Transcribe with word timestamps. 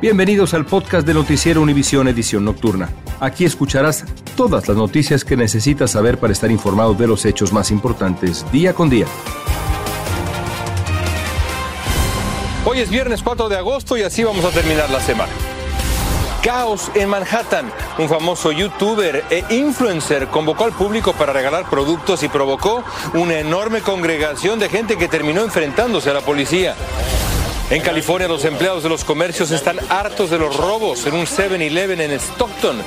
Bienvenidos 0.00 0.54
al 0.54 0.64
podcast 0.64 1.04
de 1.04 1.12
Noticiero 1.12 1.60
Univisión 1.60 2.06
Edición 2.06 2.44
Nocturna. 2.44 2.88
Aquí 3.18 3.44
escucharás 3.44 4.04
todas 4.36 4.68
las 4.68 4.76
noticias 4.76 5.24
que 5.24 5.36
necesitas 5.36 5.90
saber 5.90 6.18
para 6.18 6.32
estar 6.32 6.52
informado 6.52 6.94
de 6.94 7.08
los 7.08 7.24
hechos 7.24 7.52
más 7.52 7.72
importantes 7.72 8.46
día 8.52 8.72
con 8.74 8.88
día. 8.88 9.06
Hoy 12.64 12.78
es 12.78 12.90
viernes 12.90 13.24
4 13.24 13.48
de 13.48 13.56
agosto 13.56 13.96
y 13.98 14.02
así 14.02 14.22
vamos 14.22 14.44
a 14.44 14.50
terminar 14.50 14.88
la 14.88 15.00
semana. 15.00 15.32
Caos 16.44 16.92
en 16.94 17.08
Manhattan. 17.08 17.68
Un 17.98 18.08
famoso 18.08 18.52
youtuber 18.52 19.24
e 19.30 19.44
influencer 19.52 20.28
convocó 20.28 20.62
al 20.62 20.72
público 20.74 21.12
para 21.12 21.32
regalar 21.32 21.68
productos 21.68 22.22
y 22.22 22.28
provocó 22.28 22.84
una 23.14 23.40
enorme 23.40 23.80
congregación 23.80 24.60
de 24.60 24.68
gente 24.68 24.96
que 24.96 25.08
terminó 25.08 25.42
enfrentándose 25.42 26.08
a 26.08 26.14
la 26.14 26.20
policía. 26.20 26.76
En 27.70 27.82
California, 27.82 28.28
los 28.28 28.46
empleados 28.46 28.82
de 28.82 28.88
los 28.88 29.04
comercios 29.04 29.50
están 29.50 29.78
hartos 29.90 30.30
de 30.30 30.38
los 30.38 30.56
robos. 30.56 31.04
En 31.06 31.12
un 31.12 31.26
7-Eleven 31.26 32.00
en 32.00 32.12
Stockton, 32.12 32.78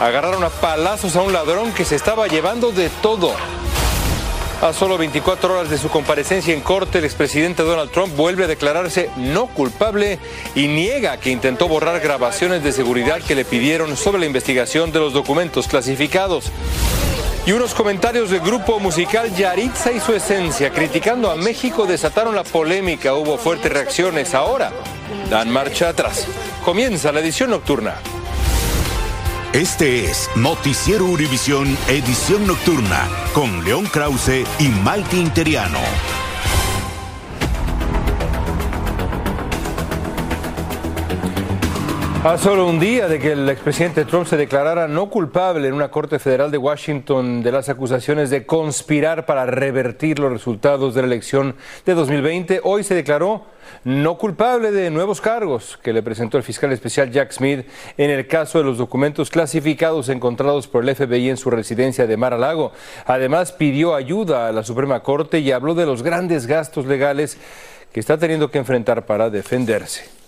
agarraron 0.00 0.42
a 0.42 0.48
palazos 0.48 1.14
a 1.14 1.22
un 1.22 1.32
ladrón 1.32 1.72
que 1.72 1.84
se 1.84 1.94
estaba 1.94 2.26
llevando 2.26 2.72
de 2.72 2.88
todo. 3.00 3.32
A 4.60 4.72
solo 4.72 4.98
24 4.98 5.52
horas 5.54 5.70
de 5.70 5.78
su 5.78 5.88
comparecencia 5.88 6.52
en 6.52 6.62
corte, 6.62 6.98
el 6.98 7.04
expresidente 7.04 7.62
Donald 7.62 7.92
Trump 7.92 8.16
vuelve 8.16 8.42
a 8.42 8.48
declararse 8.48 9.08
no 9.16 9.46
culpable 9.46 10.18
y 10.56 10.66
niega 10.66 11.16
que 11.18 11.30
intentó 11.30 11.68
borrar 11.68 12.00
grabaciones 12.00 12.64
de 12.64 12.72
seguridad 12.72 13.22
que 13.22 13.36
le 13.36 13.44
pidieron 13.44 13.96
sobre 13.96 14.18
la 14.18 14.26
investigación 14.26 14.90
de 14.90 14.98
los 14.98 15.12
documentos 15.12 15.68
clasificados. 15.68 16.50
Y 17.46 17.52
unos 17.52 17.74
comentarios 17.74 18.30
del 18.30 18.40
grupo 18.40 18.80
musical 18.80 19.34
Yaritza 19.34 19.92
y 19.92 20.00
su 20.00 20.14
esencia, 20.14 20.70
criticando 20.70 21.30
a 21.30 21.36
México, 21.36 21.84
desataron 21.84 22.34
la 22.34 22.42
polémica. 22.42 23.14
Hubo 23.14 23.36
fuertes 23.36 23.70
reacciones. 23.70 24.34
Ahora 24.34 24.72
dan 25.28 25.50
marcha 25.50 25.90
atrás. 25.90 26.26
Comienza 26.64 27.12
la 27.12 27.20
edición 27.20 27.50
nocturna. 27.50 27.96
Este 29.52 30.06
es 30.06 30.30
Noticiero 30.34 31.04
Univisión 31.04 31.76
Edición 31.86 32.46
Nocturna 32.46 33.08
con 33.34 33.62
León 33.62 33.86
Krause 33.86 34.44
y 34.58 34.68
Maite 34.68 35.16
Interiano. 35.16 36.23
A 42.24 42.38
solo 42.38 42.66
un 42.66 42.80
día 42.80 43.06
de 43.06 43.18
que 43.18 43.32
el 43.32 43.46
expresidente 43.50 44.06
Trump 44.06 44.26
se 44.26 44.38
declarara 44.38 44.88
no 44.88 45.10
culpable 45.10 45.68
en 45.68 45.74
una 45.74 45.90
corte 45.90 46.18
federal 46.18 46.50
de 46.50 46.56
Washington 46.56 47.42
de 47.42 47.52
las 47.52 47.68
acusaciones 47.68 48.30
de 48.30 48.46
conspirar 48.46 49.26
para 49.26 49.44
revertir 49.44 50.18
los 50.18 50.32
resultados 50.32 50.94
de 50.94 51.02
la 51.02 51.08
elección 51.08 51.54
de 51.84 51.92
2020, 51.92 52.62
hoy 52.64 52.82
se 52.82 52.94
declaró 52.94 53.44
no 53.84 54.16
culpable 54.16 54.72
de 54.72 54.90
nuevos 54.90 55.20
cargos 55.20 55.78
que 55.82 55.92
le 55.92 56.02
presentó 56.02 56.38
el 56.38 56.44
fiscal 56.44 56.72
especial 56.72 57.10
Jack 57.10 57.30
Smith 57.30 57.66
en 57.98 58.08
el 58.08 58.26
caso 58.26 58.56
de 58.56 58.64
los 58.64 58.78
documentos 58.78 59.28
clasificados 59.28 60.08
encontrados 60.08 60.66
por 60.66 60.82
el 60.82 60.96
FBI 60.96 61.28
en 61.28 61.36
su 61.36 61.50
residencia 61.50 62.06
de 62.06 62.16
Mar-a-Lago. 62.16 62.72
Además, 63.04 63.52
pidió 63.52 63.94
ayuda 63.94 64.48
a 64.48 64.52
la 64.52 64.64
Suprema 64.64 65.02
Corte 65.02 65.40
y 65.40 65.52
habló 65.52 65.74
de 65.74 65.84
los 65.84 66.02
grandes 66.02 66.46
gastos 66.46 66.86
legales 66.86 67.36
que 67.92 68.00
está 68.00 68.16
teniendo 68.16 68.50
que 68.50 68.56
enfrentar 68.56 69.04
para 69.04 69.28
defenderse. 69.28 70.23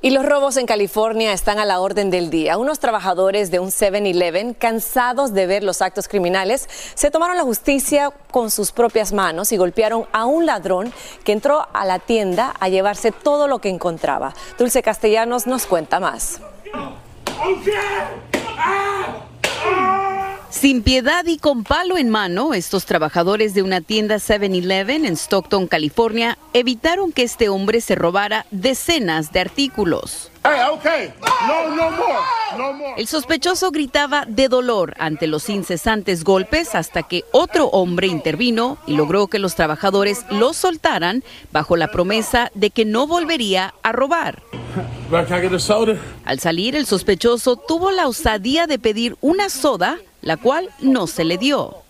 Y 0.00 0.10
los 0.10 0.24
robos 0.24 0.56
en 0.56 0.66
California 0.66 1.32
están 1.32 1.58
a 1.58 1.64
la 1.64 1.80
orden 1.80 2.08
del 2.10 2.30
día. 2.30 2.56
Unos 2.56 2.78
trabajadores 2.78 3.50
de 3.50 3.58
un 3.58 3.70
7-Eleven, 3.70 4.54
cansados 4.54 5.34
de 5.34 5.46
ver 5.48 5.64
los 5.64 5.82
actos 5.82 6.06
criminales, 6.06 6.68
se 6.94 7.10
tomaron 7.10 7.36
la 7.36 7.42
justicia 7.42 8.12
con 8.30 8.52
sus 8.52 8.70
propias 8.70 9.12
manos 9.12 9.50
y 9.50 9.56
golpearon 9.56 10.06
a 10.12 10.24
un 10.26 10.46
ladrón 10.46 10.92
que 11.24 11.32
entró 11.32 11.66
a 11.72 11.84
la 11.84 11.98
tienda 11.98 12.54
a 12.60 12.68
llevarse 12.68 13.10
todo 13.10 13.48
lo 13.48 13.58
que 13.58 13.70
encontraba. 13.70 14.34
Dulce 14.56 14.82
Castellanos 14.82 15.48
nos 15.48 15.66
cuenta 15.66 15.98
más. 15.98 16.40
Sin 20.50 20.82
piedad 20.82 21.26
y 21.26 21.36
con 21.36 21.62
palo 21.62 21.98
en 21.98 22.08
mano, 22.08 22.54
estos 22.54 22.86
trabajadores 22.86 23.52
de 23.52 23.62
una 23.62 23.82
tienda 23.82 24.16
7-Eleven 24.16 25.04
en 25.04 25.14
Stockton, 25.14 25.66
California, 25.66 26.38
evitaron 26.54 27.12
que 27.12 27.22
este 27.22 27.50
hombre 27.50 27.82
se 27.82 27.94
robara 27.94 28.46
decenas 28.50 29.30
de 29.30 29.40
artículos. 29.40 30.30
El 32.96 33.06
sospechoso 33.06 33.70
gritaba 33.70 34.24
de 34.26 34.48
dolor 34.48 34.94
ante 34.98 35.26
los 35.26 35.50
incesantes 35.50 36.24
golpes 36.24 36.74
hasta 36.74 37.02
que 37.02 37.24
otro 37.32 37.66
hombre 37.66 38.06
intervino 38.06 38.78
y 38.86 38.94
logró 38.94 39.26
que 39.26 39.38
los 39.38 39.54
trabajadores 39.54 40.24
lo 40.30 40.54
soltaran 40.54 41.22
bajo 41.52 41.76
la 41.76 41.88
promesa 41.88 42.50
de 42.54 42.70
que 42.70 42.86
no 42.86 43.06
volvería 43.06 43.74
a 43.82 43.92
robar. 43.92 44.42
Al 46.24 46.40
salir, 46.40 46.74
el 46.74 46.86
sospechoso 46.86 47.56
tuvo 47.56 47.90
la 47.90 48.08
osadía 48.08 48.66
de 48.66 48.78
pedir 48.78 49.16
una 49.20 49.50
soda 49.50 49.98
la 50.22 50.36
cual 50.36 50.70
no 50.80 51.06
se 51.06 51.24
le 51.24 51.38
dio. 51.38 51.82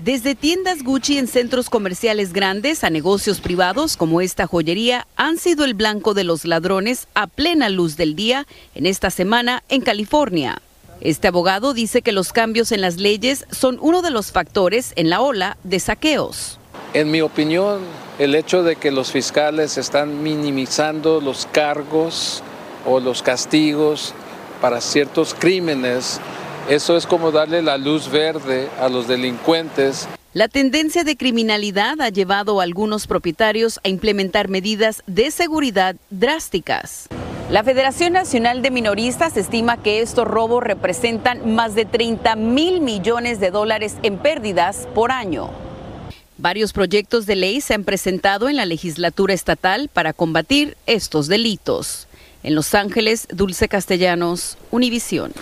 Desde 0.00 0.34
tiendas 0.34 0.82
Gucci 0.82 1.18
en 1.18 1.26
centros 1.26 1.68
comerciales 1.68 2.32
grandes 2.32 2.84
a 2.84 2.90
negocios 2.90 3.40
privados 3.40 3.98
como 3.98 4.22
esta 4.22 4.46
joyería 4.46 5.06
han 5.16 5.36
sido 5.36 5.64
el 5.66 5.74
blanco 5.74 6.14
de 6.14 6.24
los 6.24 6.46
ladrones 6.46 7.06
a 7.14 7.26
plena 7.26 7.68
luz 7.68 7.98
del 7.98 8.16
día 8.16 8.46
en 8.74 8.86
esta 8.86 9.10
semana 9.10 9.62
en 9.68 9.82
California. 9.82 10.62
Este 11.02 11.28
abogado 11.28 11.74
dice 11.74 12.00
que 12.00 12.12
los 12.12 12.32
cambios 12.32 12.72
en 12.72 12.80
las 12.80 12.96
leyes 12.96 13.46
son 13.50 13.78
uno 13.80 14.00
de 14.00 14.10
los 14.10 14.32
factores 14.32 14.94
en 14.96 15.10
la 15.10 15.20
ola 15.20 15.58
de 15.64 15.80
saqueos. 15.80 16.58
En 16.94 17.10
mi 17.10 17.20
opinión, 17.20 17.80
el 18.18 18.34
hecho 18.34 18.62
de 18.62 18.76
que 18.76 18.90
los 18.90 19.12
fiscales 19.12 19.78
están 19.78 20.22
minimizando 20.22 21.20
los 21.20 21.46
cargos 21.52 22.42
o 22.86 23.00
los 23.00 23.22
castigos 23.22 24.14
para 24.60 24.80
ciertos 24.80 25.34
crímenes, 25.34 26.20
eso 26.68 26.96
es 26.96 27.06
como 27.06 27.32
darle 27.32 27.62
la 27.62 27.78
luz 27.78 28.10
verde 28.10 28.68
a 28.80 28.88
los 28.88 29.08
delincuentes. 29.08 30.06
La 30.32 30.46
tendencia 30.46 31.02
de 31.02 31.16
criminalidad 31.16 32.00
ha 32.00 32.08
llevado 32.08 32.60
a 32.60 32.62
algunos 32.62 33.08
propietarios 33.08 33.80
a 33.82 33.88
implementar 33.88 34.48
medidas 34.48 35.02
de 35.06 35.30
seguridad 35.32 35.96
drásticas. 36.10 37.08
La 37.50 37.64
Federación 37.64 38.12
Nacional 38.12 38.62
de 38.62 38.70
Minoristas 38.70 39.36
estima 39.36 39.82
que 39.82 40.02
estos 40.02 40.28
robos 40.28 40.62
representan 40.62 41.52
más 41.56 41.74
de 41.74 41.84
30 41.84 42.36
mil 42.36 42.80
millones 42.80 43.40
de 43.40 43.50
dólares 43.50 43.96
en 44.04 44.18
pérdidas 44.18 44.86
por 44.94 45.10
año. 45.10 45.50
Varios 46.38 46.72
proyectos 46.72 47.26
de 47.26 47.34
ley 47.34 47.60
se 47.60 47.74
han 47.74 47.82
presentado 47.82 48.48
en 48.48 48.54
la 48.54 48.66
legislatura 48.66 49.34
estatal 49.34 49.90
para 49.92 50.12
combatir 50.12 50.76
estos 50.86 51.26
delitos. 51.26 52.06
En 52.42 52.54
Los 52.54 52.74
Ángeles, 52.74 53.28
Dulce 53.30 53.68
Castellanos, 53.68 54.56
Univisión. 54.70 55.32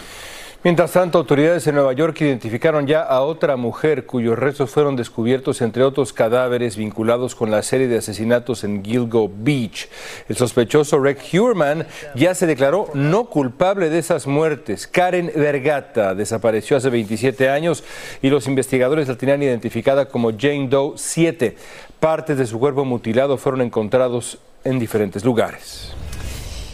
Mientras 0.65 0.91
tanto, 0.91 1.19
autoridades 1.19 1.65
en 1.69 1.77
Nueva 1.77 1.93
York 1.93 2.21
identificaron 2.21 2.89
ya 2.89 3.03
a 3.03 3.21
otra 3.21 3.55
mujer 3.57 4.07
cuyos 4.07 4.37
restos 4.37 4.71
fueron 4.71 4.97
descubiertos 4.97 5.61
entre 5.61 5.85
otros 5.85 6.13
cadáveres 6.13 6.77
vinculados 6.77 7.37
con 7.37 7.53
la 7.53 7.63
serie 7.63 7.87
de 7.87 7.99
asesinatos 7.99 8.65
en 8.65 8.85
Gilgo 8.85 9.31
Beach. 9.33 9.89
El 10.29 10.37
sospechoso 10.37 10.99
Rick 10.99 11.21
Huerman 11.33 11.87
ya 12.17 12.35
se 12.35 12.49
declaró 12.49 12.91
no 12.95 13.27
culpable 13.27 13.89
de 13.89 14.01
esas 14.01 14.27
muertes. 14.27 14.89
Karen 14.89 15.31
Vergata 15.33 16.17
desapareció 16.17 16.77
hace 16.77 16.91
27 16.91 17.49
años 17.49 17.85
y 18.21 18.29
los 18.29 18.49
investigadores 18.49 19.07
la 19.07 19.15
tenían 19.15 19.45
identificada 19.45 20.09
como 20.09 20.33
Jane 20.37 20.67
Doe 20.67 20.95
7. 20.97 21.57
Partes 22.01 22.37
de 22.37 22.47
su 22.49 22.59
cuerpo 22.59 22.85
mutilado 22.85 23.39
fueron 23.39 23.61
encontrados 23.63 24.39
en 24.65 24.81
diferentes 24.81 25.25
lugares. 25.25 25.95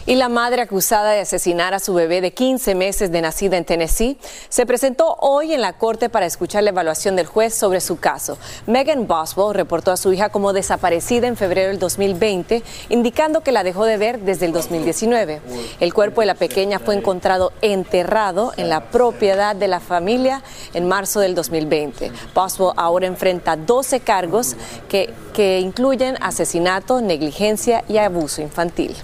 Y 0.07 0.13
la 0.13 0.29
madre 0.29 0.61
acusada 0.61 1.13
de 1.13 1.21
asesinar 1.21 1.73
a 1.73 1.79
su 1.79 1.95
bebé 1.95 2.21
de 2.21 2.31
15 2.31 2.75
meses 2.75 3.11
de 3.11 3.21
nacida 3.21 3.57
en 3.57 3.65
Tennessee 3.65 4.19
se 4.49 4.67
presentó 4.67 5.17
hoy 5.19 5.51
en 5.51 5.61
la 5.61 5.73
corte 5.73 6.09
para 6.09 6.27
escuchar 6.27 6.61
la 6.61 6.69
evaluación 6.69 7.15
del 7.15 7.25
juez 7.25 7.55
sobre 7.55 7.81
su 7.81 7.97
caso. 7.97 8.37
Megan 8.67 9.07
Boswell 9.07 9.55
reportó 9.55 9.91
a 9.91 9.97
su 9.97 10.13
hija 10.13 10.29
como 10.29 10.53
desaparecida 10.53 11.25
en 11.25 11.35
febrero 11.35 11.69
del 11.69 11.79
2020, 11.79 12.61
indicando 12.89 13.41
que 13.41 13.51
la 13.51 13.63
dejó 13.63 13.85
de 13.85 13.97
ver 13.97 14.19
desde 14.19 14.45
el 14.45 14.51
2019. 14.51 15.41
El 15.79 15.91
cuerpo 15.91 16.21
de 16.21 16.27
la 16.27 16.35
pequeña 16.35 16.77
fue 16.77 16.93
encontrado 16.93 17.51
enterrado 17.63 18.53
en 18.57 18.69
la 18.69 18.91
propiedad 18.91 19.55
de 19.55 19.67
la 19.67 19.79
familia 19.79 20.43
en 20.75 20.87
marzo 20.87 21.19
del 21.19 21.33
2020. 21.33 22.11
Boswell 22.35 22.73
ahora 22.77 23.07
enfrenta 23.07 23.55
12 23.55 24.01
cargos 24.01 24.55
que, 24.87 25.11
que 25.33 25.59
incluyen 25.61 26.15
asesinato, 26.21 27.01
negligencia 27.01 27.83
y 27.87 27.97
abuso 27.97 28.43
infantil. 28.43 28.95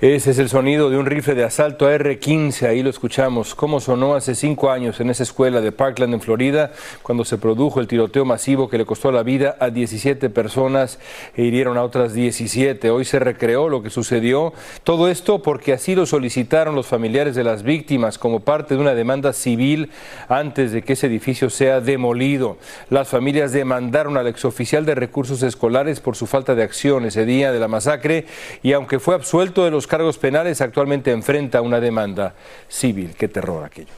Ese 0.00 0.30
es 0.30 0.38
el 0.38 0.48
sonido 0.48 0.90
de 0.90 0.96
un 0.96 1.06
rifle 1.06 1.34
de 1.34 1.42
asalto 1.42 1.90
R-15, 1.90 2.68
ahí 2.68 2.84
lo 2.84 2.90
escuchamos, 2.90 3.56
cómo 3.56 3.80
sonó 3.80 4.14
hace 4.14 4.36
cinco 4.36 4.70
años 4.70 5.00
en 5.00 5.10
esa 5.10 5.24
escuela 5.24 5.60
de 5.60 5.72
Parkland, 5.72 6.14
en 6.14 6.20
Florida, 6.20 6.70
cuando 7.02 7.24
se 7.24 7.36
produjo 7.36 7.80
el 7.80 7.88
tiroteo 7.88 8.24
masivo 8.24 8.68
que 8.68 8.78
le 8.78 8.86
costó 8.86 9.10
la 9.10 9.24
vida 9.24 9.56
a 9.58 9.70
17 9.70 10.30
personas 10.30 11.00
e 11.34 11.42
hirieron 11.42 11.76
a 11.78 11.82
otras 11.82 12.14
17. 12.14 12.90
Hoy 12.90 13.04
se 13.04 13.18
recreó 13.18 13.68
lo 13.68 13.82
que 13.82 13.90
sucedió, 13.90 14.52
todo 14.84 15.08
esto 15.08 15.42
porque 15.42 15.72
así 15.72 15.96
lo 15.96 16.06
solicitaron 16.06 16.76
los 16.76 16.86
familiares 16.86 17.34
de 17.34 17.42
las 17.42 17.64
víctimas 17.64 18.18
como 18.18 18.38
parte 18.38 18.76
de 18.76 18.80
una 18.80 18.94
demanda 18.94 19.32
civil 19.32 19.90
antes 20.28 20.70
de 20.70 20.82
que 20.82 20.92
ese 20.92 21.08
edificio 21.08 21.50
sea 21.50 21.80
demolido. 21.80 22.58
Las 22.88 23.08
familias 23.08 23.50
demandaron 23.50 24.16
al 24.16 24.28
exoficial 24.28 24.86
de 24.86 24.94
recursos 24.94 25.42
escolares 25.42 25.98
por 25.98 26.14
su 26.14 26.28
falta 26.28 26.54
de 26.54 26.62
acción 26.62 27.04
ese 27.04 27.26
día 27.26 27.50
de 27.50 27.58
la 27.58 27.66
masacre 27.66 28.26
y 28.62 28.74
aunque 28.74 29.00
fue 29.00 29.16
absuelto 29.16 29.64
de 29.64 29.72
los 29.72 29.87
cargos 29.88 30.18
penales, 30.18 30.60
actualmente 30.60 31.10
enfrenta 31.10 31.60
una 31.60 31.80
demanda 31.80 32.34
civil. 32.68 33.14
Qué 33.18 33.28
terror 33.28 33.64
aquello. 33.64 33.92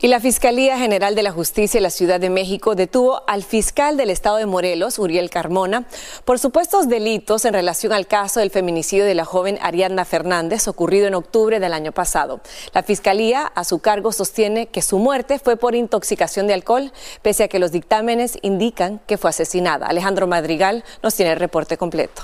Y 0.00 0.06
la 0.06 0.20
Fiscalía 0.20 0.78
General 0.78 1.16
de 1.16 1.24
la 1.24 1.32
Justicia 1.32 1.78
de 1.78 1.82
la 1.82 1.90
Ciudad 1.90 2.20
de 2.20 2.30
México 2.30 2.76
detuvo 2.76 3.24
al 3.26 3.42
fiscal 3.42 3.96
del 3.96 4.10
estado 4.10 4.36
de 4.36 4.46
Morelos, 4.46 5.00
Uriel 5.00 5.28
Carmona, 5.28 5.88
por 6.24 6.38
supuestos 6.38 6.88
delitos 6.88 7.44
en 7.44 7.52
relación 7.52 7.92
al 7.92 8.06
caso 8.06 8.38
del 8.38 8.50
feminicidio 8.50 9.04
de 9.04 9.16
la 9.16 9.24
joven 9.24 9.58
Ariadna 9.60 10.04
Fernández 10.04 10.68
ocurrido 10.68 11.08
en 11.08 11.16
octubre 11.16 11.58
del 11.58 11.72
año 11.72 11.90
pasado. 11.90 12.40
La 12.74 12.84
Fiscalía 12.84 13.42
a 13.42 13.64
su 13.64 13.80
cargo 13.80 14.12
sostiene 14.12 14.68
que 14.68 14.82
su 14.82 14.98
muerte 14.98 15.40
fue 15.40 15.56
por 15.56 15.74
intoxicación 15.74 16.46
de 16.46 16.54
alcohol, 16.54 16.92
pese 17.22 17.42
a 17.42 17.48
que 17.48 17.58
los 17.58 17.72
dictámenes 17.72 18.38
indican 18.42 19.00
que 19.08 19.18
fue 19.18 19.30
asesinada. 19.30 19.88
Alejandro 19.88 20.28
Madrigal 20.28 20.84
nos 21.02 21.16
tiene 21.16 21.32
el 21.32 21.40
reporte 21.40 21.76
completo. 21.76 22.22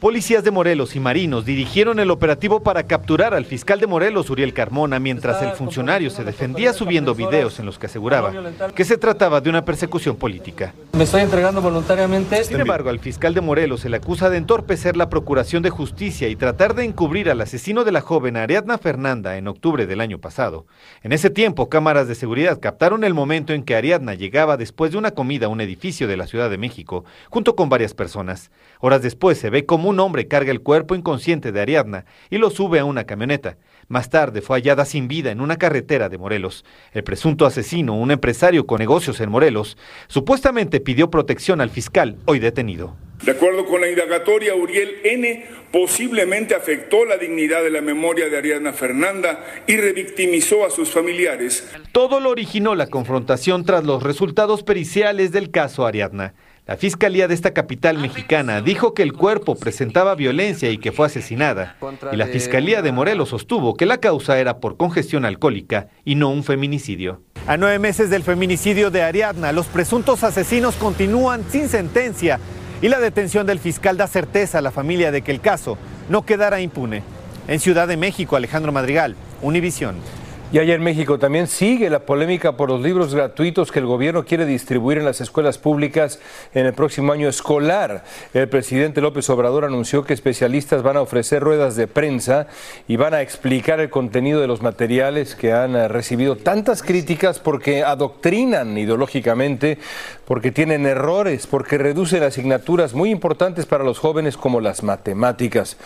Policías 0.00 0.44
de 0.44 0.52
Morelos 0.52 0.94
y 0.94 1.00
marinos 1.00 1.44
dirigieron 1.44 1.98
el 1.98 2.12
operativo 2.12 2.62
para 2.62 2.84
capturar 2.84 3.34
al 3.34 3.44
fiscal 3.44 3.80
de 3.80 3.88
Morelos, 3.88 4.30
Uriel 4.30 4.54
Carmona, 4.54 5.00
mientras 5.00 5.42
el 5.42 5.50
funcionario 5.50 6.08
se 6.10 6.22
defendía 6.22 6.72
subiendo 6.72 7.16
videos 7.16 7.58
en 7.58 7.66
los 7.66 7.80
que 7.80 7.86
aseguraba 7.86 8.32
que 8.76 8.84
se 8.84 8.96
trataba 8.96 9.40
de 9.40 9.50
una 9.50 9.64
persecución 9.64 10.14
política. 10.14 10.72
Me 10.92 11.02
estoy 11.02 11.22
entregando 11.22 11.60
voluntariamente. 11.60 12.44
Sin 12.44 12.60
embargo, 12.60 12.90
al 12.90 13.00
fiscal 13.00 13.34
de 13.34 13.40
Morelos 13.40 13.80
se 13.80 13.88
le 13.88 13.96
acusa 13.96 14.30
de 14.30 14.36
entorpecer 14.36 14.96
la 14.96 15.10
procuración 15.10 15.64
de 15.64 15.70
justicia 15.70 16.28
y 16.28 16.36
tratar 16.36 16.76
de 16.76 16.84
encubrir 16.84 17.28
al 17.28 17.40
asesino 17.40 17.82
de 17.82 17.90
la 17.90 18.00
joven 18.00 18.36
Ariadna 18.36 18.78
Fernanda 18.78 19.36
en 19.36 19.48
octubre 19.48 19.88
del 19.88 20.00
año 20.00 20.18
pasado. 20.18 20.66
En 21.02 21.10
ese 21.10 21.28
tiempo, 21.28 21.68
cámaras 21.68 22.06
de 22.06 22.14
seguridad 22.14 22.60
captaron 22.60 23.02
el 23.02 23.14
momento 23.14 23.52
en 23.52 23.64
que 23.64 23.74
Ariadna 23.74 24.14
llegaba 24.14 24.56
después 24.56 24.92
de 24.92 24.98
una 24.98 25.10
comida 25.10 25.46
a 25.46 25.48
un 25.48 25.60
edificio 25.60 26.06
de 26.06 26.16
la 26.16 26.28
Ciudad 26.28 26.50
de 26.50 26.58
México, 26.58 27.04
junto 27.30 27.56
con 27.56 27.68
varias 27.68 27.94
personas. 27.94 28.52
Horas 28.78 29.02
después 29.02 29.38
se 29.38 29.50
ve 29.50 29.66
como 29.88 29.94
un 29.94 30.00
hombre 30.00 30.28
carga 30.28 30.50
el 30.50 30.60
cuerpo 30.60 30.94
inconsciente 30.94 31.50
de 31.50 31.62
Ariadna 31.62 32.04
y 32.28 32.36
lo 32.36 32.50
sube 32.50 32.78
a 32.78 32.84
una 32.84 33.04
camioneta. 33.04 33.56
Más 33.88 34.10
tarde 34.10 34.42
fue 34.42 34.58
hallada 34.58 34.84
sin 34.84 35.08
vida 35.08 35.30
en 35.30 35.40
una 35.40 35.56
carretera 35.56 36.10
de 36.10 36.18
Morelos. 36.18 36.66
El 36.92 37.04
presunto 37.04 37.46
asesino, 37.46 37.94
un 37.94 38.10
empresario 38.10 38.66
con 38.66 38.80
negocios 38.80 39.18
en 39.22 39.30
Morelos, 39.30 39.78
supuestamente 40.08 40.80
pidió 40.80 41.10
protección 41.10 41.62
al 41.62 41.70
fiscal 41.70 42.18
hoy 42.26 42.38
detenido. 42.38 42.96
De 43.24 43.32
acuerdo 43.32 43.64
con 43.64 43.80
la 43.80 43.88
indagatoria, 43.88 44.54
Uriel 44.54 44.96
N. 45.04 45.46
posiblemente 45.72 46.54
afectó 46.54 47.06
la 47.06 47.16
dignidad 47.16 47.62
de 47.62 47.70
la 47.70 47.80
memoria 47.80 48.28
de 48.28 48.36
Ariadna 48.36 48.74
Fernanda 48.74 49.42
y 49.66 49.76
revictimizó 49.76 50.66
a 50.66 50.70
sus 50.70 50.90
familiares. 50.90 51.66
Todo 51.92 52.20
lo 52.20 52.28
originó 52.28 52.74
la 52.74 52.88
confrontación 52.88 53.64
tras 53.64 53.84
los 53.84 54.02
resultados 54.02 54.62
periciales 54.62 55.32
del 55.32 55.50
caso 55.50 55.86
Ariadna. 55.86 56.34
La 56.68 56.76
fiscalía 56.76 57.28
de 57.28 57.34
esta 57.34 57.54
capital 57.54 57.96
mexicana 57.96 58.60
dijo 58.60 58.92
que 58.92 59.02
el 59.02 59.14
cuerpo 59.14 59.54
presentaba 59.54 60.14
violencia 60.14 60.70
y 60.70 60.76
que 60.76 60.92
fue 60.92 61.06
asesinada. 61.06 61.78
Y 62.12 62.16
la 62.16 62.26
fiscalía 62.26 62.82
de 62.82 62.92
Morelos 62.92 63.30
sostuvo 63.30 63.74
que 63.74 63.86
la 63.86 63.96
causa 63.96 64.38
era 64.38 64.58
por 64.58 64.76
congestión 64.76 65.24
alcohólica 65.24 65.88
y 66.04 66.14
no 66.14 66.28
un 66.28 66.44
feminicidio. 66.44 67.22
A 67.46 67.56
nueve 67.56 67.78
meses 67.78 68.10
del 68.10 68.22
feminicidio 68.22 68.90
de 68.90 69.00
Ariadna, 69.00 69.52
los 69.52 69.64
presuntos 69.64 70.22
asesinos 70.22 70.74
continúan 70.74 71.42
sin 71.50 71.70
sentencia 71.70 72.38
y 72.82 72.88
la 72.88 73.00
detención 73.00 73.46
del 73.46 73.60
fiscal 73.60 73.96
da 73.96 74.06
certeza 74.06 74.58
a 74.58 74.60
la 74.60 74.70
familia 74.70 75.10
de 75.10 75.22
que 75.22 75.32
el 75.32 75.40
caso 75.40 75.78
no 76.10 76.26
quedará 76.26 76.60
impune. 76.60 77.02
En 77.46 77.60
Ciudad 77.60 77.88
de 77.88 77.96
México, 77.96 78.36
Alejandro 78.36 78.72
Madrigal, 78.72 79.16
Univisión. 79.40 79.96
Y 80.50 80.58
allá 80.58 80.74
en 80.74 80.82
México 80.82 81.18
también 81.18 81.46
sigue 81.46 81.90
la 81.90 81.98
polémica 81.98 82.52
por 82.52 82.70
los 82.70 82.80
libros 82.80 83.14
gratuitos 83.14 83.70
que 83.70 83.80
el 83.80 83.84
gobierno 83.84 84.24
quiere 84.24 84.46
distribuir 84.46 84.96
en 84.96 85.04
las 85.04 85.20
escuelas 85.20 85.58
públicas 85.58 86.20
en 86.54 86.64
el 86.64 86.72
próximo 86.72 87.12
año 87.12 87.28
escolar. 87.28 88.02
El 88.32 88.48
presidente 88.48 89.02
López 89.02 89.28
Obrador 89.28 89.66
anunció 89.66 90.04
que 90.04 90.14
especialistas 90.14 90.82
van 90.82 90.96
a 90.96 91.02
ofrecer 91.02 91.42
ruedas 91.42 91.76
de 91.76 91.86
prensa 91.86 92.46
y 92.86 92.96
van 92.96 93.12
a 93.12 93.20
explicar 93.20 93.78
el 93.80 93.90
contenido 93.90 94.40
de 94.40 94.46
los 94.46 94.62
materiales 94.62 95.34
que 95.34 95.52
han 95.52 95.76
eh, 95.76 95.86
recibido 95.86 96.36
tantas 96.36 96.82
críticas 96.82 97.40
porque 97.40 97.84
adoctrinan 97.84 98.78
ideológicamente, 98.78 99.76
porque 100.24 100.50
tienen 100.50 100.86
errores, 100.86 101.46
porque 101.46 101.76
reducen 101.76 102.22
asignaturas 102.22 102.94
muy 102.94 103.10
importantes 103.10 103.66
para 103.66 103.84
los 103.84 103.98
jóvenes 103.98 104.38
como 104.38 104.62
las 104.62 104.82
matemáticas. 104.82 105.76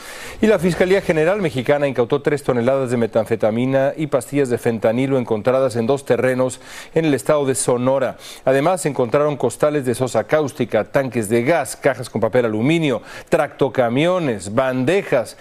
Y 0.40 0.46
la 0.46 0.60
Fiscalía 0.60 1.00
General 1.00 1.42
Mexicana 1.42 1.88
incautó 1.88 2.22
tres 2.22 2.44
toneladas 2.44 2.92
de 2.92 2.96
metanfetamina 2.96 3.94
y 3.96 4.06
pastillas 4.06 4.50
de 4.50 4.51
fentanilo 4.58 5.18
encontradas 5.18 5.76
en 5.76 5.86
dos 5.86 6.04
terrenos 6.04 6.60
en 6.94 7.04
el 7.04 7.14
estado 7.14 7.46
de 7.46 7.54
Sonora. 7.54 8.16
Además, 8.44 8.86
encontraron 8.86 9.36
costales 9.36 9.84
de 9.84 9.94
sosa 9.94 10.24
cáustica, 10.24 10.84
tanques 10.84 11.28
de 11.28 11.42
gas, 11.42 11.76
cajas 11.76 12.10
con 12.10 12.20
papel 12.20 12.44
aluminio, 12.44 13.02
tractocamiones, 13.28 14.54
bandejas. 14.54 15.36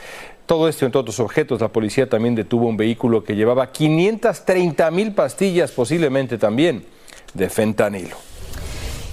Todo 0.46 0.68
esto 0.68 0.86
en 0.86 0.96
otros 0.96 1.20
objetos. 1.20 1.62
La 1.62 1.70
policía 1.70 2.10
también 2.10 2.36
detuvo 2.36 2.68
un 2.68 2.78
vehículo 2.78 3.24
que 3.24 3.36
llevaba 3.36 3.72
530 3.72 4.92
mil 4.92 5.14
pastillas, 5.14 5.72
posiblemente 5.72 6.38
también 6.38 6.86
de 7.34 7.50
fentanilo. 7.50 8.31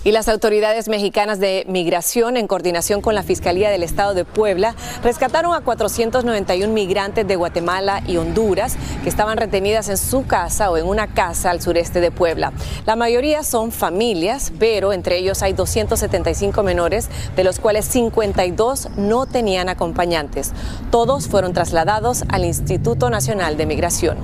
Y 0.08 0.10
las 0.10 0.30
autoridades 0.30 0.88
mexicanas 0.88 1.38
de 1.38 1.66
migración, 1.68 2.38
en 2.38 2.46
coordinación 2.46 3.02
con 3.02 3.14
la 3.14 3.22
Fiscalía 3.22 3.68
del 3.68 3.82
Estado 3.82 4.14
de 4.14 4.24
Puebla, 4.24 4.74
rescataron 5.02 5.54
a 5.54 5.60
491 5.60 6.72
migrantes 6.72 7.28
de 7.28 7.36
Guatemala 7.36 8.02
y 8.06 8.16
Honduras 8.16 8.78
que 9.02 9.10
estaban 9.10 9.36
retenidas 9.36 9.90
en 9.90 9.98
su 9.98 10.26
casa 10.26 10.70
o 10.70 10.78
en 10.78 10.86
una 10.86 11.08
casa 11.08 11.50
al 11.50 11.60
sureste 11.60 12.00
de 12.00 12.10
Puebla. 12.10 12.54
La 12.86 12.96
mayoría 12.96 13.42
son 13.42 13.70
familias, 13.70 14.50
pero 14.58 14.94
entre 14.94 15.18
ellos 15.18 15.42
hay 15.42 15.52
275 15.52 16.62
menores, 16.62 17.10
de 17.36 17.44
los 17.44 17.58
cuales 17.58 17.84
52 17.84 18.88
no 18.96 19.26
tenían 19.26 19.68
acompañantes. 19.68 20.52
Todos 20.90 21.28
fueron 21.28 21.52
trasladados 21.52 22.24
al 22.30 22.46
Instituto 22.46 23.10
Nacional 23.10 23.58
de 23.58 23.66
Migración. 23.66 24.16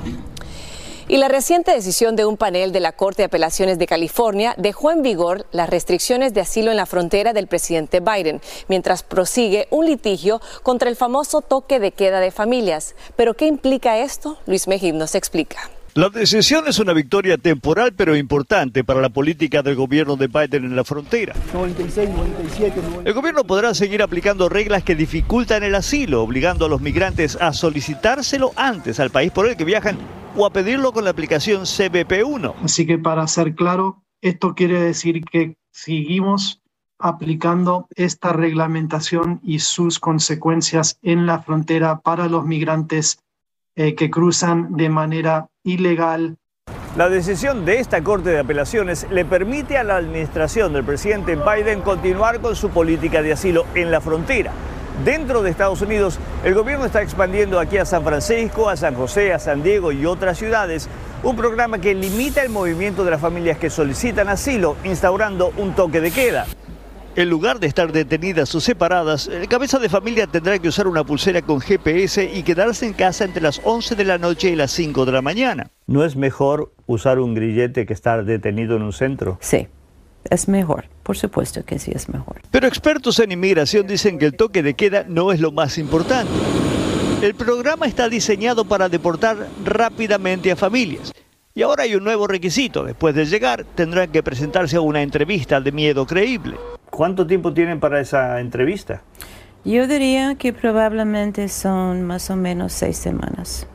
Y 1.07 1.19
la 1.19 1.29
reciente 1.29 1.73
decisión 1.73 2.17
de 2.17 2.25
un 2.25 2.39
panel 2.39 2.73
de 2.73 2.81
la 2.81 2.93
Corte 2.93 3.23
de 3.23 3.27
Apelaciones 3.27 3.79
de 3.79 3.87
California 3.87 4.55
dejó 4.57 4.91
en 4.91 5.03
vigor 5.03 5.47
las 5.53 5.69
restricciones 5.69 6.33
de 6.33 6.41
asilo 6.41 6.71
en 6.71 6.79
la 6.79 6.87
frontera 6.87 7.35
del 7.35 7.47
presidente 7.47 8.01
Biden, 8.01 8.41
mientras 8.69 9.03
prosigue 9.03 9.69
un 9.71 9.85
litigio 9.85 10.41
contra 10.63 10.89
el 10.89 10.97
famoso 10.97 11.43
toque 11.43 11.79
de 11.79 11.93
queda 11.93 12.21
de 12.21 12.31
familias. 12.31 12.95
¿Pero 13.17 13.35
qué 13.35 13.47
implica 13.47 13.99
esto? 13.99 14.39
Luis 14.47 14.67
Mejib 14.67 14.95
nos 14.95 15.15
explica. 15.15 15.71
La 15.93 16.09
decisión 16.09 16.65
es 16.67 16.81
una 16.81 16.93
victoria 16.93 17.37
temporal 17.37 17.93
pero 17.93 18.17
importante 18.17 18.83
para 18.83 19.01
la 19.01 19.11
política 19.11 19.63
del 19.63 19.77
gobierno 19.77 20.17
de 20.17 20.27
Biden 20.27 20.65
en 20.65 20.75
la 20.75 20.85
frontera. 20.85 21.35
96, 21.53 22.11
97, 22.11 22.81
El 23.05 23.13
gobierno 23.13 23.45
podrá 23.45 23.75
seguir 23.75 24.03
aplicando 24.03 24.49
reglas 24.49 24.83
que 24.83 24.97
dificultan 24.97 25.63
el 25.63 25.75
asilo, 25.75 26.23
obligando 26.23 26.65
a 26.65 26.69
los 26.69 26.81
migrantes 26.81 27.37
a 27.41 27.53
solicitárselo 27.53 28.53
antes 28.57 28.99
al 28.99 29.11
país 29.11 29.31
por 29.31 29.47
el 29.47 29.57
que 29.57 29.65
viajan 29.65 30.24
o 30.37 30.47
a 30.47 30.50
pedirlo 30.50 30.93
con 30.93 31.05
la 31.05 31.11
aplicación 31.11 31.62
CBP1. 31.62 32.55
Así 32.64 32.87
que 32.87 32.99
para 32.99 33.26
ser 33.26 33.55
claro, 33.55 34.03
esto 34.21 34.55
quiere 34.55 34.81
decir 34.81 35.25
que 35.25 35.57
seguimos 35.71 36.62
aplicando 36.99 37.87
esta 37.97 38.33
reglamentación 38.33 39.41
y 39.43 39.59
sus 39.59 39.99
consecuencias 39.99 40.99
en 41.03 41.26
la 41.26 41.41
frontera 41.41 42.00
para 42.00 42.29
los 42.29 42.45
migrantes 42.45 43.19
eh, 43.76 43.95
que 43.95 44.11
cruzan 44.11 44.76
de 44.76 44.88
manera 44.88 45.49
ilegal 45.64 46.38
La 46.97 47.09
decisión 47.09 47.64
de 47.64 47.81
esta 47.81 48.05
Corte 48.05 48.31
de 48.31 48.38
Apelaciones 48.38 49.09
le 49.11 49.25
permite 49.25 49.76
a 49.76 49.83
la 49.83 49.97
administración 49.97 50.73
del 50.73 50.85
presidente 50.85 51.35
Biden 51.35 51.81
continuar 51.81 52.41
con 52.41 52.55
su 52.55 52.71
política 52.71 53.21
de 53.21 53.33
asilo 53.33 53.67
en 53.75 53.91
la 53.91 54.00
frontera. 54.00 54.53
Dentro 55.03 55.43
de 55.43 55.51
Estados 55.51 55.83
Unidos, 55.83 56.21
el 56.45 56.55
gobierno 56.55 56.85
está 56.85 57.03
expandiendo 57.03 57.59
aquí 57.59 57.79
a 57.79 57.85
San 57.85 58.05
Francisco, 58.05 58.69
a 58.69 58.77
San 58.77 58.95
José, 58.95 59.33
a 59.33 59.41
San 59.41 59.63
Diego 59.63 59.91
y 59.91 60.07
otras 60.07 60.39
ciudades 60.39 60.89
un 61.25 61.37
programa 61.37 61.81
que 61.81 61.95
limita 61.95 62.43
el 62.43 62.51
movimiento 62.51 63.05
de 63.05 63.11
las 63.11 63.21
familias 63.21 63.59
que 63.59 63.71
solicitan 63.71 64.29
asilo, 64.29 64.77
instaurando 64.85 65.53
un 65.57 65.75
toque 65.75 66.01
de 66.01 66.11
queda. 66.11 66.47
En 67.17 67.31
lugar 67.31 67.61
de 67.61 67.67
estar 67.67 67.93
detenidas 67.93 68.55
o 68.55 68.61
separadas, 68.61 69.29
el 69.29 69.49
cabeza 69.49 69.79
de 69.79 69.89
familia 69.89 70.27
tendrá 70.27 70.59
que 70.59 70.69
usar 70.69 70.87
una 70.87 71.05
pulsera 71.05 71.43
con 71.43 71.61
GPS 71.61 72.25
y 72.25 72.43
quedarse 72.43 72.87
en 72.87 72.93
casa 72.93 73.25
entre 73.25 73.43
las 73.43 73.61
11 73.65 73.95
de 73.95 74.05
la 74.05 74.19
noche 74.19 74.51
y 74.51 74.57
las 74.57 74.71
5 74.73 75.07
de 75.07 75.13
la 75.13 75.23
mañana. 75.23 75.71
¿No 75.87 76.05
es 76.05 76.17
mejor 76.17 76.73
usar 76.87 77.21
un 77.21 77.35
grillete 77.35 77.87
que 77.87 77.93
estar 77.93 78.25
detenido 78.25 78.77
en 78.77 78.83
un 78.83 78.93
centro? 78.93 79.39
Sí, 79.41 79.69
es 80.31 80.49
mejor. 80.49 80.87
Por 81.02 81.16
supuesto 81.16 81.64
que 81.64 81.78
sí 81.78 81.93
es 81.95 82.09
mejor. 82.09 82.40
Pero 82.50 82.66
expertos 82.66 83.19
en 83.19 83.33
inmigración 83.33 83.87
dicen 83.87 84.19
que 84.19 84.26
el 84.26 84.37
toque 84.37 84.62
de 84.62 84.75
queda 84.75 85.04
no 85.09 85.33
es 85.33 85.40
lo 85.40 85.52
más 85.52 85.78
importante. 85.78 86.33
El 87.23 87.35
programa 87.35 87.87
está 87.87 88.09
diseñado 88.09 88.64
para 88.64 88.88
deportar 88.88 89.49
rápidamente 89.64 90.50
a 90.50 90.57
familias. 90.57 91.12
Y 91.54 91.62
ahora 91.62 91.85
hay 91.85 91.95
un 91.95 92.04
nuevo 92.04 92.26
requisito. 92.26 92.85
Después 92.85 93.14
de 93.14 93.26
llegar, 93.26 93.64
tendrán 93.75 94.11
que 94.11 94.23
presentarse 94.23 94.76
a 94.76 94.81
una 94.81 95.02
entrevista 95.02 95.61
de 95.61 95.73
miedo 95.73 96.07
creíble. 96.07 96.57
¿Cuánto 96.90 97.26
tiempo 97.26 97.52
tienen 97.54 97.81
para 97.81 98.00
esa 98.00 98.40
entrevista? 98.40 99.02
Yo 99.64 99.87
diría 99.87 100.35
que 100.35 100.52
probablemente 100.52 101.49
son 101.49 102.02
más 102.02 102.28
o 102.31 102.37
menos 102.37 102.73
seis 102.73 102.99
semanas. 102.99 103.66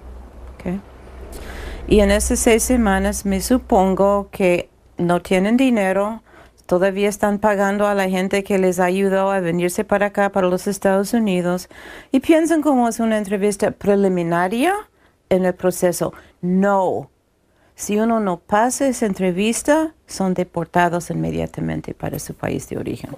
Y 1.88 2.02
en 2.02 2.12
esas 2.12 2.38
seis 2.38 2.62
semanas 2.62 3.26
me 3.26 3.42
supongo 3.42 4.30
que 4.32 4.70
no 5.00 5.24
tienen 5.24 5.58
dinero, 5.58 6.22
todavía 6.70 7.10
están 7.10 7.40
pagando 7.40 7.88
a 7.88 7.96
la 7.96 8.08
gente 8.10 8.44
que 8.44 8.60
les 8.60 8.80
ayudó 8.80 9.32
a 9.32 9.40
venirse 9.40 9.84
para 9.84 10.06
acá, 10.06 10.32
para 10.32 10.48
los 10.48 10.68
Estados 10.68 11.16
Unidos, 11.16 11.68
y 12.12 12.20
piensan 12.20 12.62
como 12.62 12.88
es 12.88 13.00
una 13.00 13.18
entrevista 13.18 13.72
preliminaria 13.72 14.76
en 15.30 15.46
el 15.46 15.56
proceso. 15.56 16.14
No. 16.44 17.10
Si 17.74 17.98
uno 17.98 18.20
no 18.20 18.38
pasa 18.38 18.88
esa 18.88 19.08
entrevista, 19.08 19.96
son 20.06 20.36
deportados 20.36 21.10
inmediatamente 21.10 21.96
para 21.96 22.20
su 22.20 22.36
país 22.36 22.70
de 22.70 22.78
origen. 22.78 23.10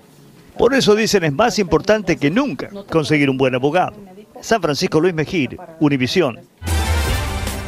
Por 0.57 0.73
eso 0.73 0.95
dicen 0.95 1.25
es 1.25 1.33
más 1.33 1.59
importante 1.59 2.15
que 2.15 2.31
nunca 2.31 2.69
conseguir 2.89 3.29
un 3.29 3.37
buen 3.37 3.53
abogado. 3.53 3.97
San 4.39 4.61
Francisco 4.61 5.01
Luis 5.01 5.13
Mejir, 5.13 5.57
Univisión. 5.81 6.39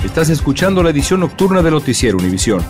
Estás 0.01 0.29
escuchando 0.29 0.81
la 0.81 0.91
edición 0.91 1.19
nocturna 1.19 1.61
de 1.61 1.71
Noticiero 1.71 2.17
Univisión. 2.17 2.63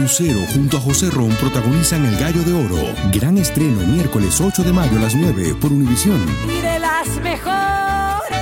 Lucero 0.00 0.40
junto 0.54 0.78
a 0.78 0.80
José 0.80 1.10
Ron 1.10 1.28
protagonizan 1.36 2.06
El 2.06 2.18
Gallo 2.18 2.42
de 2.42 2.54
Oro. 2.54 2.94
Gran 3.12 3.36
estreno 3.36 3.86
miércoles 3.86 4.40
8 4.40 4.62
de 4.62 4.72
mayo 4.72 4.96
a 4.96 5.02
las 5.02 5.14
9 5.14 5.56
por 5.60 5.70
Univisión. 5.70 6.18
Y 6.48 6.62
de 6.62 6.78
las 6.78 7.06
mejores. 7.20 8.38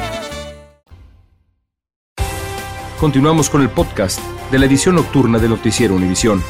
Continuamos 3.00 3.50
con 3.50 3.62
el 3.62 3.70
podcast 3.70 4.20
de 4.52 4.58
la 4.60 4.66
edición 4.66 4.94
nocturna 4.94 5.40
de 5.40 5.48
Noticiero 5.48 5.96
Univisión. 5.96 6.44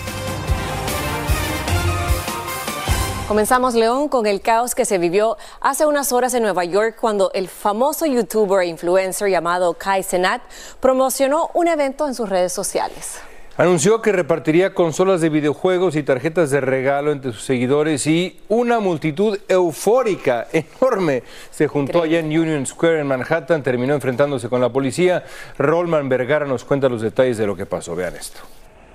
Comenzamos, 3.29 3.75
León, 3.75 4.09
con 4.09 4.27
el 4.27 4.43
caos 4.43 4.75
que 4.75 4.85
se 4.85 4.99
vivió 4.99 5.39
hace 5.63 5.87
unas 5.87 6.13
horas 6.13 6.35
en 6.35 6.43
Nueva 6.43 6.65
York 6.65 6.97
cuando 7.01 7.31
el 7.33 7.49
famoso 7.49 8.05
youtuber 8.05 8.61
e 8.61 8.67
influencer 8.67 9.31
llamado 9.31 9.73
Kai 9.73 10.03
Senat 10.03 10.43
promocionó 10.81 11.51
un 11.55 11.67
evento 11.69 12.07
en 12.07 12.15
sus 12.15 12.29
redes 12.29 12.53
sociales. 12.53 13.19
Anunció 13.59 14.01
que 14.03 14.13
repartiría 14.13 14.73
consolas 14.73 15.21
de 15.21 15.31
videojuegos 15.31 15.97
y 15.97 16.05
tarjetas 16.05 16.53
de 16.53 16.61
regalo 16.61 17.11
entre 17.11 17.33
sus 17.33 17.43
seguidores 17.43 18.07
y 18.07 18.39
una 18.47 18.79
multitud 18.79 19.37
eufórica, 19.49 20.47
enorme, 20.53 21.25
se 21.51 21.67
juntó 21.67 22.03
allá 22.03 22.21
en 22.21 22.27
Union 22.27 22.65
Square 22.65 23.01
en 23.01 23.09
Manhattan, 23.09 23.65
terminó 23.65 23.95
enfrentándose 23.95 24.49
con 24.49 24.61
la 24.61 24.69
policía. 24.69 25.25
Rolman 25.59 26.09
Vergara 26.09 26.47
nos 26.47 26.65
cuenta 26.65 26.89
los 26.89 27.03
detalles 27.03 27.37
de 27.37 27.49
lo 27.49 27.57
que 27.57 27.67
pasó. 27.67 27.97
Vean 27.97 28.15
esto. 28.15 28.39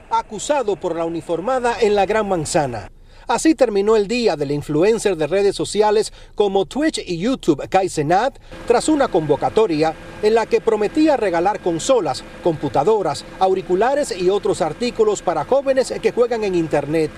Acusado 0.10 0.77
por 0.77 0.96
la 0.96 1.03
uniformada 1.03 1.75
en 1.82 1.93
la 1.93 2.05
Gran 2.05 2.29
Manzana. 2.29 2.89
Así 3.27 3.56
terminó 3.56 3.96
el 3.96 4.08
día 4.08 4.36
del 4.36 4.51
influencer 4.51 5.15
de 5.15 5.27
redes 5.27 5.56
sociales 5.56 6.12
como 6.36 6.65
Twitch 6.65 7.01
y 7.06 7.18
YouTube 7.18 7.68
Kai 7.70 7.89
Cenat 7.89 8.38
tras 8.68 8.89
una 8.89 9.08
convocatoria 9.08 9.94
en 10.22 10.36
la 10.36 10.46
que 10.46 10.62
prometía 10.62 11.18
regalar 11.18 11.60
consolas, 11.60 12.24
computadoras, 12.44 13.24
auriculares 13.39 14.15
y 14.15 14.30
otros 14.30 14.62
artículos 14.62 15.22
para 15.22 15.46
jóvenes 15.46 15.94
que 16.01 16.12
juegan 16.12 16.44
en 16.44 16.56
Internet. 16.56 17.12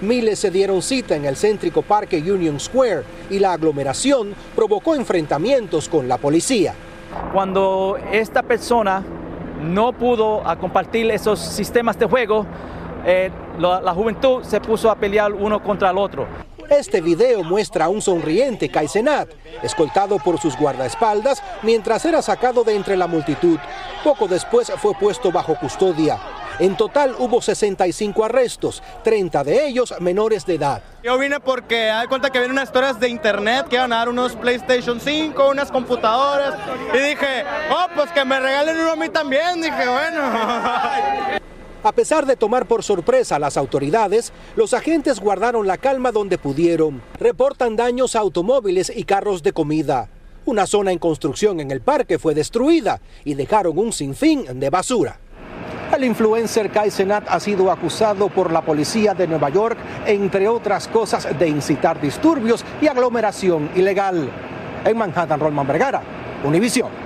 Miles 0.00 0.40
se 0.40 0.50
dieron 0.50 0.82
cita 0.82 1.14
en 1.14 1.24
el 1.24 1.36
céntrico 1.36 1.82
parque 1.82 2.18
Union 2.18 2.58
Square 2.58 3.04
y 3.30 3.38
la 3.38 3.52
aglomeración 3.52 4.34
provocó 4.56 4.94
enfrentamientos 4.96 5.88
con 5.88 6.08
la 6.08 6.18
policía. 6.18 6.74
Cuando 7.32 7.96
esta 8.12 8.42
persona 8.42 9.02
no 9.62 9.92
pudo 9.92 10.42
compartir 10.60 11.10
esos 11.10 11.38
sistemas 11.38 11.98
de 11.98 12.06
juego, 12.06 12.44
eh, 13.04 13.30
la, 13.58 13.80
la, 13.80 13.92
juventud 13.94 14.42
se 14.42 14.60
puso 14.60 14.90
a 14.90 14.96
pelear 14.96 15.32
uno 15.32 15.62
contra 15.62 15.90
el 15.90 15.98
otro. 15.98 16.26
Este 16.70 17.00
video 17.00 17.42
muestra 17.42 17.84
a 17.84 17.88
un 17.88 18.00
sonriente 18.00 18.70
Caicenat, 18.70 19.28
escoltado 19.62 20.18
por 20.18 20.40
sus 20.40 20.56
guardaespaldas 20.56 21.42
mientras 21.62 22.04
era 22.06 22.22
sacado 22.22 22.64
de 22.64 22.74
entre 22.74 22.96
la 22.96 23.06
multitud. 23.06 23.58
Poco 24.02 24.26
después 24.26 24.72
fue 24.78 24.94
puesto 24.94 25.30
bajo 25.30 25.54
custodia. 25.56 26.18
En 26.58 26.76
total 26.76 27.16
hubo 27.18 27.42
65 27.42 28.24
arrestos, 28.24 28.82
30 29.02 29.44
de 29.44 29.66
ellos 29.66 29.92
menores 30.00 30.46
de 30.46 30.54
edad. 30.54 30.82
Yo 31.02 31.18
vine 31.18 31.40
porque 31.40 31.90
hay 31.90 32.06
cuenta 32.06 32.30
que 32.30 32.38
vienen 32.38 32.52
unas 32.52 32.68
historias 32.68 32.98
de 33.00 33.08
internet 33.08 33.66
que 33.68 33.76
iban 33.76 33.92
a 33.92 33.96
dar 33.96 34.08
unos 34.08 34.36
PlayStation 34.36 35.00
5, 35.00 35.50
unas 35.50 35.70
computadoras. 35.70 36.54
Y 36.94 36.98
dije, 36.98 37.44
oh, 37.70 37.86
pues 37.94 38.10
que 38.12 38.24
me 38.24 38.38
regalen 38.38 38.78
uno 38.78 38.92
a 38.92 38.96
mí 38.96 39.08
también. 39.08 39.60
Dije, 39.60 39.88
bueno. 39.88 41.40
A 41.84 41.92
pesar 41.92 42.24
de 42.24 42.36
tomar 42.36 42.64
por 42.64 42.82
sorpresa 42.82 43.36
a 43.36 43.38
las 43.38 43.58
autoridades, 43.58 44.32
los 44.56 44.72
agentes 44.72 45.20
guardaron 45.20 45.66
la 45.66 45.76
calma 45.76 46.12
donde 46.12 46.38
pudieron. 46.38 47.02
Reportan 47.20 47.76
daños 47.76 48.16
a 48.16 48.20
automóviles 48.20 48.90
y 48.94 49.04
carros 49.04 49.42
de 49.42 49.52
comida. 49.52 50.08
Una 50.46 50.66
zona 50.66 50.92
en 50.92 50.98
construcción 50.98 51.60
en 51.60 51.70
el 51.70 51.82
parque 51.82 52.18
fue 52.18 52.34
destruida 52.34 53.02
y 53.22 53.34
dejaron 53.34 53.78
un 53.78 53.92
sinfín 53.92 54.46
de 54.58 54.70
basura. 54.70 55.18
El 55.94 56.04
influencer 56.04 56.70
Kai 56.70 56.90
Senat 56.90 57.26
ha 57.28 57.38
sido 57.38 57.70
acusado 57.70 58.30
por 58.30 58.50
la 58.50 58.62
policía 58.62 59.12
de 59.12 59.26
Nueva 59.26 59.50
York, 59.50 59.76
entre 60.06 60.48
otras 60.48 60.88
cosas, 60.88 61.38
de 61.38 61.48
incitar 61.48 62.00
disturbios 62.00 62.64
y 62.80 62.86
aglomeración 62.86 63.68
ilegal. 63.76 64.30
En 64.86 64.96
Manhattan, 64.96 65.38
Rolman 65.38 65.66
Vergara, 65.66 66.02
Univision. 66.44 67.03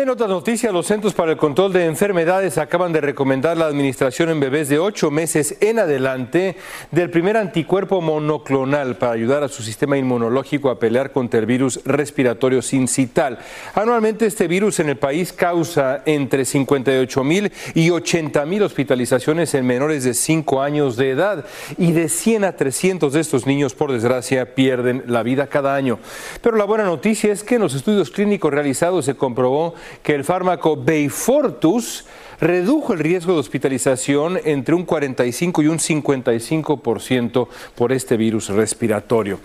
En 0.00 0.08
otras 0.08 0.30
noticias, 0.30 0.72
los 0.72 0.86
Centros 0.86 1.12
para 1.12 1.32
el 1.32 1.36
Control 1.36 1.74
de 1.74 1.84
Enfermedades 1.84 2.56
acaban 2.56 2.90
de 2.90 3.02
recomendar 3.02 3.58
la 3.58 3.66
administración 3.66 4.30
en 4.30 4.40
bebés 4.40 4.70
de 4.70 4.78
8 4.78 5.10
meses 5.10 5.56
en 5.60 5.78
adelante 5.78 6.56
del 6.90 7.10
primer 7.10 7.36
anticuerpo 7.36 8.00
monoclonal 8.00 8.96
para 8.96 9.12
ayudar 9.12 9.44
a 9.44 9.48
su 9.48 9.62
sistema 9.62 9.98
inmunológico 9.98 10.70
a 10.70 10.78
pelear 10.78 11.12
contra 11.12 11.38
el 11.38 11.44
virus 11.44 11.80
respiratorio 11.84 12.62
sincital. 12.62 13.40
Anualmente 13.74 14.24
este 14.24 14.48
virus 14.48 14.80
en 14.80 14.88
el 14.88 14.96
país 14.96 15.34
causa 15.34 16.00
entre 16.06 16.46
58 16.46 17.22
mil 17.22 17.52
y 17.74 17.90
80 17.90 18.46
mil 18.46 18.62
hospitalizaciones 18.62 19.52
en 19.52 19.66
menores 19.66 20.04
de 20.04 20.14
5 20.14 20.62
años 20.62 20.96
de 20.96 21.10
edad 21.10 21.44
y 21.76 21.92
de 21.92 22.08
100 22.08 22.44
a 22.44 22.56
300 22.56 23.12
de 23.12 23.20
estos 23.20 23.46
niños, 23.46 23.74
por 23.74 23.92
desgracia, 23.92 24.54
pierden 24.54 25.04
la 25.08 25.22
vida 25.22 25.48
cada 25.48 25.74
año. 25.74 25.98
Pero 26.40 26.56
la 26.56 26.64
buena 26.64 26.84
noticia 26.84 27.30
es 27.34 27.44
que 27.44 27.56
en 27.56 27.60
los 27.60 27.74
estudios 27.74 28.10
clínicos 28.10 28.50
realizados 28.50 29.04
se 29.04 29.14
comprobó 29.14 29.74
que 30.02 30.14
el 30.14 30.24
fármaco 30.24 30.76
Beyfortus 30.76 32.06
redujo 32.40 32.92
el 32.92 32.98
riesgo 32.98 33.34
de 33.34 33.40
hospitalización 33.40 34.38
entre 34.44 34.74
un 34.74 34.84
45 34.84 35.62
y 35.62 35.66
un 35.68 35.78
55% 35.78 37.48
por 37.74 37.92
este 37.92 38.16
virus 38.16 38.48
respiratorio. 38.48 39.40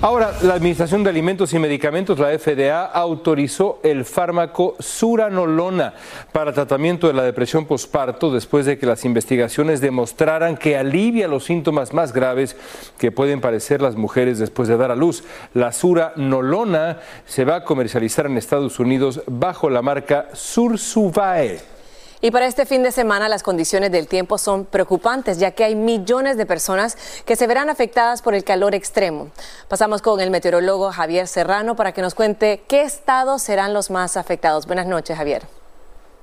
Ahora, 0.00 0.32
la 0.42 0.54
Administración 0.54 1.04
de 1.04 1.10
Alimentos 1.10 1.52
y 1.52 1.58
Medicamentos, 1.58 2.18
la 2.18 2.36
FDA, 2.38 2.84
autorizó 2.86 3.80
el 3.82 4.04
fármaco 4.04 4.76
suranolona 4.78 5.94
para 6.32 6.52
tratamiento 6.52 7.06
de 7.06 7.12
la 7.12 7.22
depresión 7.22 7.66
posparto 7.66 8.32
después 8.32 8.66
de 8.66 8.78
que 8.78 8.86
las 8.86 9.04
investigaciones 9.04 9.80
demostraran 9.80 10.56
que 10.56 10.76
alivia 10.76 11.28
los 11.28 11.44
síntomas 11.44 11.92
más 11.92 12.12
graves 12.12 12.56
que 12.98 13.12
pueden 13.12 13.40
padecer 13.40 13.80
las 13.80 13.96
mujeres 13.96 14.38
después 14.38 14.68
de 14.68 14.76
dar 14.76 14.90
a 14.90 14.96
luz. 14.96 15.24
La 15.54 15.72
suranolona 15.72 16.98
se 17.26 17.44
va 17.44 17.56
a 17.56 17.64
comercializar 17.64 18.26
en 18.26 18.36
Estados 18.36 18.78
Unidos 18.78 19.22
bajo 19.26 19.70
la 19.70 19.82
marca 19.82 20.28
Sursuvae. 20.32 21.79
Y 22.22 22.30
para 22.30 22.46
este 22.46 22.66
fin 22.66 22.82
de 22.82 22.92
semana 22.92 23.28
las 23.28 23.42
condiciones 23.42 23.90
del 23.90 24.06
tiempo 24.06 24.36
son 24.36 24.66
preocupantes, 24.66 25.38
ya 25.38 25.52
que 25.52 25.64
hay 25.64 25.74
millones 25.74 26.36
de 26.36 26.44
personas 26.44 26.98
que 27.24 27.36
se 27.36 27.46
verán 27.46 27.70
afectadas 27.70 28.20
por 28.20 28.34
el 28.34 28.44
calor 28.44 28.74
extremo. 28.74 29.28
Pasamos 29.68 30.02
con 30.02 30.20
el 30.20 30.30
meteorólogo 30.30 30.92
Javier 30.92 31.26
Serrano 31.26 31.76
para 31.76 31.92
que 31.92 32.02
nos 32.02 32.14
cuente 32.14 32.62
qué 32.68 32.82
estados 32.82 33.42
serán 33.42 33.72
los 33.72 33.90
más 33.90 34.18
afectados. 34.18 34.66
Buenas 34.66 34.86
noches, 34.86 35.16
Javier. 35.16 35.59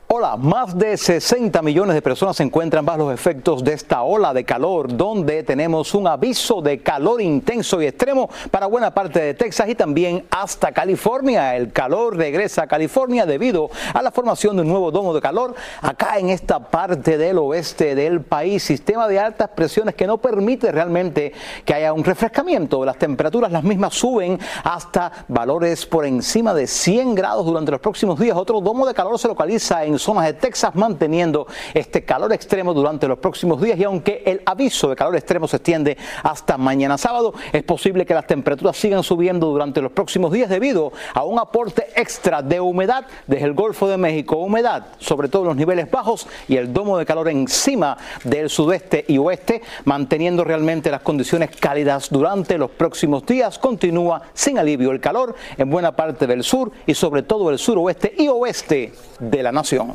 Hola, 0.10 0.38
más 0.38 0.78
de 0.78 0.96
60 0.96 1.62
millones 1.62 1.94
de 1.94 2.02
personas 2.02 2.38
se 2.38 2.44
encuentran 2.44 2.86
bajo 2.86 3.00
los 3.00 3.14
efectos 3.14 3.62
de 3.62 3.74
esta 3.74 4.04
ola 4.04 4.34
de 4.34 4.46
calor, 4.46 4.96
donde 4.96 5.44
tenemos 5.44 5.94
un 5.94 6.08
aviso 6.08 6.62
de 6.62 6.80
calor 6.80 7.22
intenso 7.22 7.82
y 7.82 7.88
extremo 7.88 8.30
para 8.50 8.68
buena 8.68 8.94
parte 8.94 9.20
de 9.20 9.34
Texas 9.34 9.68
y 9.68 9.76
también 9.76 10.24
hasta 10.32 10.72
California. 10.72 11.58
El 11.58 11.74
calor 11.74 12.16
regresa 12.16 12.64
a 12.64 12.68
California 12.68 13.26
debido 13.26 13.70
a 13.94 14.02
la 14.02 14.12
formación 14.12 14.56
de 14.56 14.62
un 14.62 14.70
nuevo 14.70 14.92
domo 14.92 15.14
de 15.14 15.20
calor 15.20 15.54
acá 15.82 16.18
en 16.18 16.30
esta 16.30 16.60
parte 16.60 17.18
del 17.18 17.38
oeste 17.40 17.94
del 17.94 18.22
país. 18.22 18.64
Sistema 18.64 19.10
de 19.10 19.20
altas 19.20 19.50
presiones 19.50 19.94
que 19.94 20.08
no 20.08 20.20
permite 20.20 20.72
realmente 20.72 21.34
que 21.66 21.74
haya 21.74 21.92
un 21.92 22.06
refrescamiento. 22.06 22.86
Las 22.86 22.98
temperaturas 22.98 23.52
las 23.52 23.64
mismas 23.66 23.94
suben 23.94 24.40
hasta 24.64 25.26
valores 25.28 25.86
por 25.86 26.06
encima 26.06 26.54
de 26.54 26.66
100 26.66 27.14
grados 27.14 27.46
durante 27.46 27.72
los 27.72 27.82
próximos 27.82 28.18
días. 28.18 28.38
Otro 28.38 28.62
domo 28.62 28.88
de 28.88 28.94
calor 28.94 29.20
se 29.20 29.28
localiza 29.28 29.84
en 29.84 29.97
zonas 30.02 30.26
de 30.26 30.34
Texas 30.34 30.76
manteniendo 30.76 31.48
este 31.74 32.04
calor 32.04 32.34
extremo 32.34 32.74
durante 32.74 33.08
los 33.08 33.20
próximos 33.20 33.62
días 33.62 33.80
y 33.80 33.84
aunque 33.84 34.24
el 34.26 34.42
aviso 34.46 34.90
de 34.90 34.96
calor 34.96 35.16
extremo 35.16 35.48
se 35.48 35.58
extiende 35.58 35.98
hasta 36.24 36.58
mañana 36.58 36.98
sábado, 36.98 37.34
es 37.52 37.64
posible 37.64 38.06
que 38.06 38.14
las 38.14 38.28
temperaturas 38.28 38.78
sigan 38.78 39.04
subiendo 39.04 39.48
durante 39.48 39.82
los 39.82 39.92
próximos 39.92 40.32
días 40.32 40.50
debido 40.50 40.92
a 41.14 41.24
un 41.24 41.40
aporte 41.40 41.88
extra 41.96 42.42
de 42.42 42.60
humedad 42.60 43.06
desde 43.26 43.46
el 43.46 43.54
Golfo 43.54 43.88
de 43.88 43.98
México, 43.98 44.38
humedad 44.38 44.88
sobre 45.00 45.30
todo 45.30 45.44
en 45.44 45.48
los 45.50 45.58
niveles 45.58 45.90
bajos 45.90 46.28
y 46.48 46.58
el 46.58 46.74
domo 46.74 46.98
de 46.98 47.06
calor 47.06 47.30
encima 47.30 47.98
del 48.24 48.50
sudeste 48.50 49.06
y 49.08 49.18
oeste, 49.18 49.62
manteniendo 49.86 50.44
realmente 50.44 50.92
las 50.92 51.02
condiciones 51.02 51.52
cálidas 51.56 52.10
durante 52.10 52.58
los 52.58 52.72
próximos 52.72 53.26
días. 53.26 53.60
Continúa 53.60 54.22
sin 54.34 54.58
alivio 54.58 54.92
el 54.92 55.00
calor 55.00 55.36
en 55.58 55.70
buena 55.70 55.96
parte 55.96 56.28
del 56.28 56.44
sur 56.44 56.72
y 56.86 56.94
sobre 56.94 57.24
todo 57.24 57.50
el 57.50 57.60
suroeste 57.60 58.14
y 58.18 58.28
oeste 58.28 58.94
de 59.20 59.44
la 59.44 59.52
nación. 59.52 59.87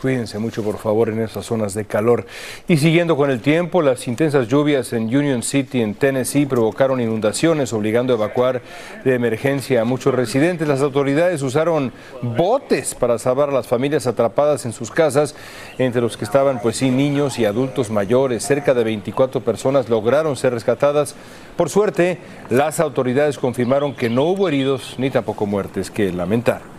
Cuídense 0.00 0.38
mucho, 0.38 0.62
por 0.62 0.78
favor, 0.78 1.10
en 1.10 1.20
esas 1.20 1.44
zonas 1.44 1.74
de 1.74 1.84
calor. 1.84 2.24
Y 2.66 2.78
siguiendo 2.78 3.18
con 3.18 3.30
el 3.30 3.40
tiempo, 3.40 3.82
las 3.82 4.08
intensas 4.08 4.48
lluvias 4.48 4.94
en 4.94 5.14
Union 5.14 5.42
City, 5.42 5.82
en 5.82 5.94
Tennessee, 5.94 6.46
provocaron 6.46 7.02
inundaciones, 7.02 7.74
obligando 7.74 8.14
a 8.14 8.16
evacuar 8.16 8.62
de 9.04 9.14
emergencia 9.14 9.82
a 9.82 9.84
muchos 9.84 10.14
residentes. 10.14 10.66
Las 10.66 10.80
autoridades 10.80 11.42
usaron 11.42 11.92
botes 12.22 12.94
para 12.94 13.18
salvar 13.18 13.50
a 13.50 13.52
las 13.52 13.66
familias 13.66 14.06
atrapadas 14.06 14.64
en 14.64 14.72
sus 14.72 14.90
casas, 14.90 15.34
entre 15.76 16.00
los 16.00 16.16
que 16.16 16.24
estaban, 16.24 16.62
pues 16.62 16.78
sí, 16.78 16.90
niños 16.90 17.38
y 17.38 17.44
adultos 17.44 17.90
mayores. 17.90 18.42
Cerca 18.42 18.72
de 18.72 18.84
24 18.84 19.42
personas 19.42 19.90
lograron 19.90 20.34
ser 20.34 20.54
rescatadas. 20.54 21.14
Por 21.58 21.68
suerte, 21.68 22.16
las 22.48 22.80
autoridades 22.80 23.36
confirmaron 23.36 23.94
que 23.94 24.08
no 24.08 24.22
hubo 24.22 24.48
heridos 24.48 24.94
ni 24.96 25.10
tampoco 25.10 25.44
muertes 25.44 25.90
que 25.90 26.10
lamentar. 26.10 26.69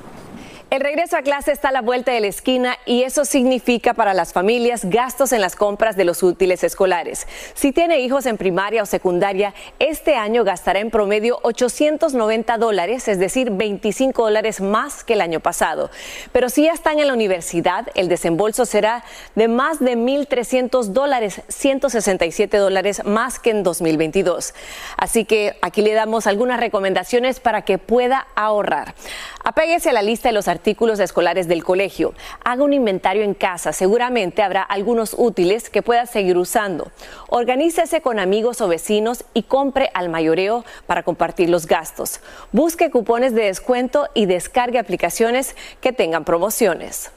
El 0.72 0.80
regreso 0.80 1.18
a 1.18 1.22
clase 1.22 1.52
está 1.52 1.68
a 1.68 1.74
la 1.74 1.82
vuelta 1.82 2.14
de 2.14 2.22
la 2.22 2.28
esquina 2.28 2.78
y 2.86 3.04
eso 3.04 3.26
significa 3.26 3.94
para 3.94 4.14
las 4.14 4.32
familias 4.32 4.86
gastos 4.86 5.34
en 5.34 5.42
las 5.42 5.58
compras 5.58 5.98
de 5.98 6.06
los 6.06 6.24
útiles 6.24 6.64
escolares. 6.64 7.28
Si 7.56 7.74
tiene 7.74 8.00
hijos 8.00 8.26
en 8.26 8.38
primaria 8.38 8.82
o 8.82 8.86
secundaria, 8.86 9.54
este 9.80 10.16
año 10.16 10.46
gastará 10.46 10.80
en 10.80 10.90
promedio 10.90 11.40
890 11.44 12.58
dólares, 12.58 13.10
es 13.10 13.20
decir, 13.20 13.52
25 13.52 14.24
dólares 14.24 14.62
más 14.62 15.04
que 15.04 15.12
el 15.12 15.20
año 15.20 15.42
pasado. 15.42 15.92
Pero 16.32 16.48
si 16.48 16.64
ya 16.64 16.72
están 16.72 17.00
en 17.00 17.08
la 17.08 17.16
universidad, 17.16 17.90
el 17.94 18.08
desembolso 18.08 18.66
será 18.66 19.04
de 19.36 19.50
más 19.50 19.82
de 19.82 19.98
1.300 19.98 20.86
dólares, 20.94 21.42
167 21.50 22.56
dólares 22.56 23.04
más 23.04 23.40
que 23.40 23.50
en 23.50 23.64
2022. 23.64 24.54
Así 24.96 25.26
que 25.26 25.58
aquí 25.62 25.82
le 25.82 25.92
damos 25.92 26.28
algunas 26.28 26.62
recomendaciones 26.62 27.42
para 27.42 27.64
que 27.64 27.78
pueda 27.78 28.26
ahorrar. 28.36 28.96
Apéguese 29.44 29.90
a 29.90 29.94
la 29.94 30.02
lista 30.02 30.30
de 30.30 30.34
los 30.34 30.48
artículos 30.48 30.61
escolares 31.00 31.48
del 31.48 31.64
colegio. 31.64 32.14
Haga 32.44 32.64
un 32.64 32.74
inventario 32.74 33.24
en 33.24 33.34
casa. 33.34 33.74
Seguramente 33.74 34.42
habrá 34.42 34.62
algunos 34.62 35.16
útiles 35.18 35.70
que 35.70 35.82
pueda 35.82 36.06
seguir 36.06 36.38
usando. 36.38 36.92
Organícese 37.30 38.02
con 38.02 38.20
amigos 38.20 38.62
o 38.62 38.68
vecinos 38.68 39.24
y 39.34 39.44
compre 39.44 39.90
al 39.94 40.10
mayoreo 40.10 40.66
para 40.88 41.04
compartir 41.04 41.50
los 41.50 41.68
gastos. 41.68 42.20
Busque 42.52 42.92
cupones 42.92 43.34
de 43.34 43.44
descuento 43.44 44.08
y 44.14 44.26
descargue 44.26 44.80
aplicaciones 44.80 45.56
que 45.82 45.94
tengan 45.94 46.26
promociones. 46.26 47.12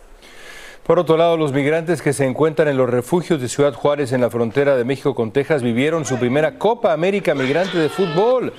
Por 0.84 0.98
otro 0.98 1.16
lado, 1.16 1.38
los 1.38 1.52
migrantes 1.54 2.02
que 2.02 2.12
se 2.12 2.26
encuentran 2.26 2.68
en 2.68 2.76
los 2.76 2.90
refugios 2.90 3.40
de 3.40 3.48
Ciudad 3.48 3.72
Juárez 3.72 4.12
en 4.12 4.20
la 4.20 4.28
frontera 4.28 4.76
de 4.76 4.84
México 4.84 5.14
con 5.14 5.32
Texas 5.32 5.62
vivieron 5.62 6.04
su 6.04 6.18
primera 6.18 6.58
Copa 6.58 6.92
América 6.92 7.34
Migrante 7.34 7.78
de 7.78 7.88
Fútbol. 7.88 8.52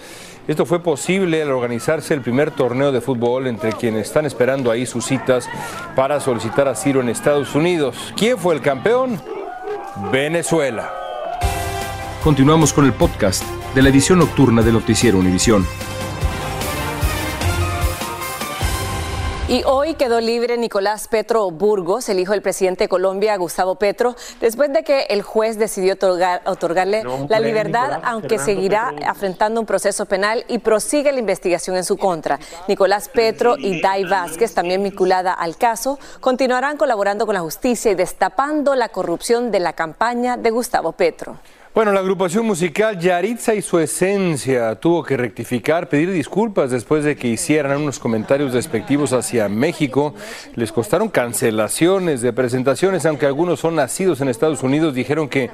Esto 0.48 0.68
fue 0.68 0.80
posible 0.80 1.42
al 1.42 1.52
organizarse 1.52 2.14
el 2.14 2.22
primer 2.22 2.52
torneo 2.52 2.92
de 2.92 3.02
fútbol 3.02 3.48
entre 3.48 3.74
quienes 3.74 4.08
están 4.08 4.28
esperando 4.28 4.70
ahí 4.70 4.86
sus 4.86 5.06
citas 5.06 5.50
para 5.96 6.20
solicitar 6.20 6.68
asilo 6.68 7.02
en 7.02 7.10
Estados 7.10 7.56
Unidos. 7.56 8.14
¿Quién 8.16 8.38
fue 8.38 8.54
el 8.54 8.62
campeón? 8.62 9.20
Venezuela. 10.12 10.92
Continuamos 12.24 12.74
con 12.74 12.86
el 12.86 12.94
podcast 12.94 13.44
de 13.74 13.82
la 13.82 13.90
edición 13.90 14.20
nocturna 14.20 14.62
de 14.62 14.72
Noticiero 14.72 15.18
Univisión. 15.18 15.66
Y 19.48 19.62
hoy 19.64 19.94
quedó 19.94 20.22
libre 20.22 20.58
Nicolás 20.58 21.08
Petro 21.08 21.52
Burgos, 21.52 22.10
el 22.10 22.20
hijo 22.20 22.32
del 22.32 22.42
presidente 22.42 22.86
de 22.86 22.88
Colombia, 22.90 23.38
Gustavo 23.38 23.76
Petro, 23.76 24.16
después 24.42 24.74
de 24.74 24.84
que 24.84 25.04
el 25.10 25.22
juez 25.22 25.60
decidió 25.60 25.94
otorgarle 26.46 27.04
la 27.30 27.40
libertad, 27.40 28.00
aunque 28.04 28.40
seguirá 28.40 28.92
afrontando 29.06 29.60
un 29.60 29.68
proceso 29.68 30.08
penal 30.08 30.44
y 30.48 30.58
prosigue 30.58 31.12
la 31.12 31.20
investigación 31.20 31.78
en 31.78 31.84
su 31.84 31.96
contra. 31.96 32.40
Nicolás 32.68 33.08
Petro 33.08 33.56
y 33.56 33.82
Dai 33.82 34.06
Vázquez, 34.06 34.56
también 34.56 34.82
vinculada 34.82 35.32
al 35.34 35.58
caso, 35.58 36.00
continuarán 36.22 36.78
colaborando 36.78 37.28
con 37.28 37.36
la 37.36 37.42
justicia 37.42 37.92
y 37.92 37.96
destapando 37.96 38.74
la 38.74 38.90
corrupción 38.90 39.52
de 39.52 39.60
la 39.60 39.74
campaña 39.74 40.38
de 40.38 40.50
Gustavo 40.50 40.94
Petro. 40.94 41.38
Bueno, 41.76 41.92
la 41.92 42.00
agrupación 42.00 42.46
musical 42.46 42.98
Yaritza 42.98 43.54
y 43.54 43.62
su 43.62 43.80
esencia 43.80 44.76
tuvo 44.76 45.04
que 45.04 45.18
rectificar, 45.18 45.90
pedir 45.90 46.10
disculpas 46.10 46.72
después 46.72 47.04
de 47.04 47.18
que 47.18 47.28
hicieran 47.28 47.82
unos 47.82 48.00
comentarios 48.00 48.54
despectivos 48.54 49.12
hacia 49.12 49.50
México. 49.50 50.16
Les 50.56 50.72
costaron 50.72 51.10
cancelaciones 51.10 52.22
de 52.22 52.32
presentaciones, 52.32 53.06
aunque 53.06 53.26
algunos 53.26 53.60
son 53.60 53.76
nacidos 53.76 54.22
en 54.22 54.30
Estados 54.30 54.64
Unidos, 54.64 54.96
dijeron 54.96 55.28
que 55.28 55.50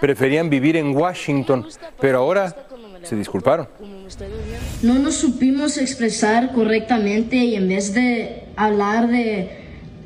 preferían 0.00 0.48
vivir 0.48 0.76
en 0.76 0.96
Washington, 0.96 1.66
pero 2.00 2.20
ahora 2.20 2.56
se 3.02 3.14
disculparon. 3.14 3.68
No 4.80 4.94
nos 4.94 5.16
supimos 5.16 5.76
expresar 5.76 6.54
correctamente 6.54 7.36
y 7.36 7.54
en 7.54 7.68
vez 7.68 7.92
de 7.92 8.44
hablar 8.56 9.08
de 9.08 9.50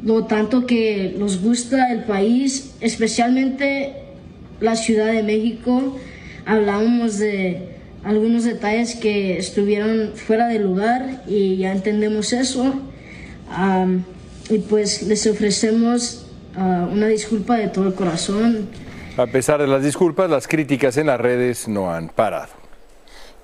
lo 0.03 0.25
tanto 0.25 0.67
que 0.67 1.15
nos 1.17 1.41
gusta 1.41 1.93
el 1.93 2.03
país, 2.03 2.75
especialmente 2.81 4.10
la 4.61 4.77
Ciudad 4.77 5.13
de 5.13 5.23
México, 5.23 5.97
hablábamos 6.47 7.19
de 7.19 7.69
algunos 8.05 8.45
detalles 8.45 8.95
que 8.97 9.39
estuvieron 9.39 10.13
fuera 10.15 10.49
de 10.49 10.59
lugar 10.59 11.23
y 11.27 11.59
ya 11.59 11.73
entendemos 11.73 12.33
eso. 12.33 12.75
y 14.49 14.59
pues 14.59 15.03
les 15.03 15.27
ofrecemos 15.27 16.27
ah, 16.57 16.89
una 16.91 17.07
disculpa 17.07 17.57
de 17.57 17.69
todo 17.69 17.89
el 17.89 17.95
corazón. 17.95 18.69
A 19.17 19.27
pesar 19.27 19.61
de 19.61 19.67
las 19.67 19.83
disculpas, 19.83 20.31
las 20.31 20.49
críticas 20.49 20.97
en 20.97 21.07
las 21.07 21.21
redes 21.21 21.69
no 21.69 21.93
han 21.93 22.09
parado. 22.09 22.60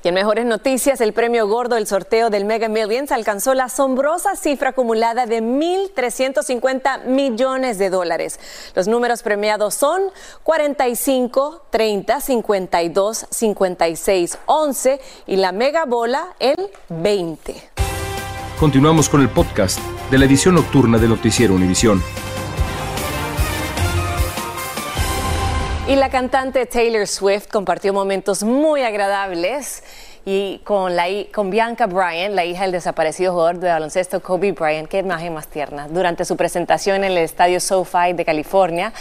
Y 0.06 0.08
en 0.08 0.14
mejores 0.14 0.46
noticias, 0.46 1.00
el 1.00 1.12
premio 1.12 1.48
gordo 1.48 1.74
del 1.74 1.88
sorteo 1.88 2.30
del 2.30 2.44
Mega 2.44 2.68
Millions 2.68 3.10
alcanzó 3.10 3.54
la 3.54 3.64
asombrosa 3.64 4.36
cifra 4.36 4.70
acumulada 4.70 5.26
de 5.26 5.42
1.350 5.42 7.06
millones 7.06 7.76
de 7.78 7.90
dólares. 7.90 8.38
Los 8.76 8.86
números 8.86 9.24
premiados 9.24 9.74
son 9.74 10.00
45, 10.44 11.66
30, 11.70 12.20
52, 12.20 13.26
56, 13.28 14.38
11 14.46 15.00
y 15.26 15.36
la 15.38 15.50
mega 15.50 15.86
bola 15.86 16.36
el 16.38 16.70
20. 16.88 17.70
Continuamos 18.60 19.08
con 19.08 19.22
el 19.22 19.28
podcast 19.28 19.80
de 20.12 20.18
la 20.18 20.26
edición 20.26 20.54
nocturna 20.54 20.98
de 20.98 21.08
Noticiero 21.08 21.52
Univisión. 21.52 22.00
Y 25.88 25.94
la 25.94 26.10
cantante 26.10 26.66
Taylor 26.66 27.06
Swift 27.06 27.46
compartió 27.46 27.92
momentos 27.92 28.42
muy 28.42 28.82
agradables 28.82 29.84
y 30.28 30.58
con, 30.64 30.96
la, 30.96 31.04
con 31.32 31.50
Bianca 31.50 31.86
Bryant, 31.86 32.34
la 32.34 32.44
hija 32.44 32.62
del 32.62 32.72
desaparecido 32.72 33.32
jugador 33.32 33.60
de 33.60 33.68
baloncesto 33.68 34.20
Kobe 34.20 34.50
Bryant, 34.50 34.88
qué 34.88 34.98
imagen 34.98 35.32
más 35.32 35.46
tierna. 35.46 35.86
Durante 35.88 36.24
su 36.24 36.36
presentación 36.36 36.96
en 36.96 37.12
el 37.12 37.18
estadio 37.18 37.60
SoFi 37.60 38.12
de 38.12 38.24
California, 38.24 38.92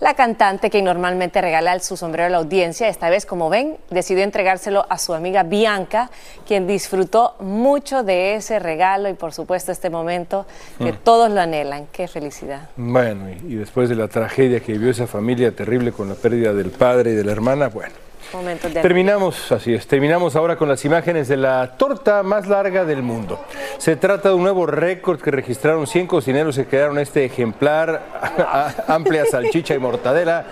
La 0.00 0.12
cantante 0.12 0.68
que 0.68 0.82
normalmente 0.82 1.40
regala 1.40 1.78
su 1.78 1.96
sombrero 1.96 2.26
a 2.26 2.28
la 2.28 2.36
audiencia, 2.38 2.88
esta 2.88 3.08
vez, 3.08 3.24
como 3.24 3.48
ven, 3.48 3.78
decidió 3.88 4.22
entregárselo 4.24 4.84
a 4.90 4.98
su 4.98 5.14
amiga 5.14 5.42
Bianca, 5.44 6.10
quien 6.46 6.66
disfrutó 6.66 7.36
mucho 7.40 8.02
de 8.02 8.34
ese 8.34 8.58
regalo 8.58 9.08
y 9.08 9.14
por 9.14 9.32
supuesto 9.32 9.72
este 9.72 9.88
momento 9.88 10.44
que 10.76 10.92
Mm. 10.92 10.96
todos 11.02 11.30
lo 11.30 11.40
anhelan. 11.40 11.86
Qué 11.92 12.08
felicidad. 12.08 12.68
Bueno, 12.76 13.30
y, 13.30 13.52
y 13.52 13.54
después 13.54 13.88
de 13.88 13.94
la 13.94 14.08
tragedia 14.08 14.60
que 14.60 14.72
vivió 14.72 14.90
esa 14.90 15.06
familia 15.06 15.50
terrible 15.56 15.92
con 15.92 16.10
la 16.10 16.14
pérdida 16.14 16.52
del 16.52 16.68
padre 16.70 17.12
y 17.12 17.14
de 17.14 17.24
la 17.24 17.32
hermana, 17.32 17.68
bueno. 17.68 18.03
Momentos 18.32 18.72
de 18.74 18.80
Terminamos, 18.80 19.52
así 19.52 19.74
es, 19.74 19.86
terminamos 19.86 20.34
ahora 20.36 20.56
con 20.56 20.68
las 20.68 20.84
imágenes 20.84 21.28
de 21.28 21.36
la 21.36 21.76
torta 21.76 22.22
más 22.22 22.46
larga 22.46 22.84
del 22.84 23.02
mundo. 23.02 23.38
Se 23.78 23.96
trata 23.96 24.30
de 24.30 24.34
un 24.34 24.42
nuevo 24.42 24.66
récord 24.66 25.20
que 25.20 25.30
registraron 25.30 25.86
100 25.86 26.06
cocineros 26.06 26.56
que 26.56 26.66
quedaron 26.66 26.98
este 26.98 27.24
ejemplar, 27.24 28.02
a- 28.38 28.72
amplia 28.88 29.24
salchicha 29.26 29.74
y 29.74 29.78
mortadela, 29.78 30.44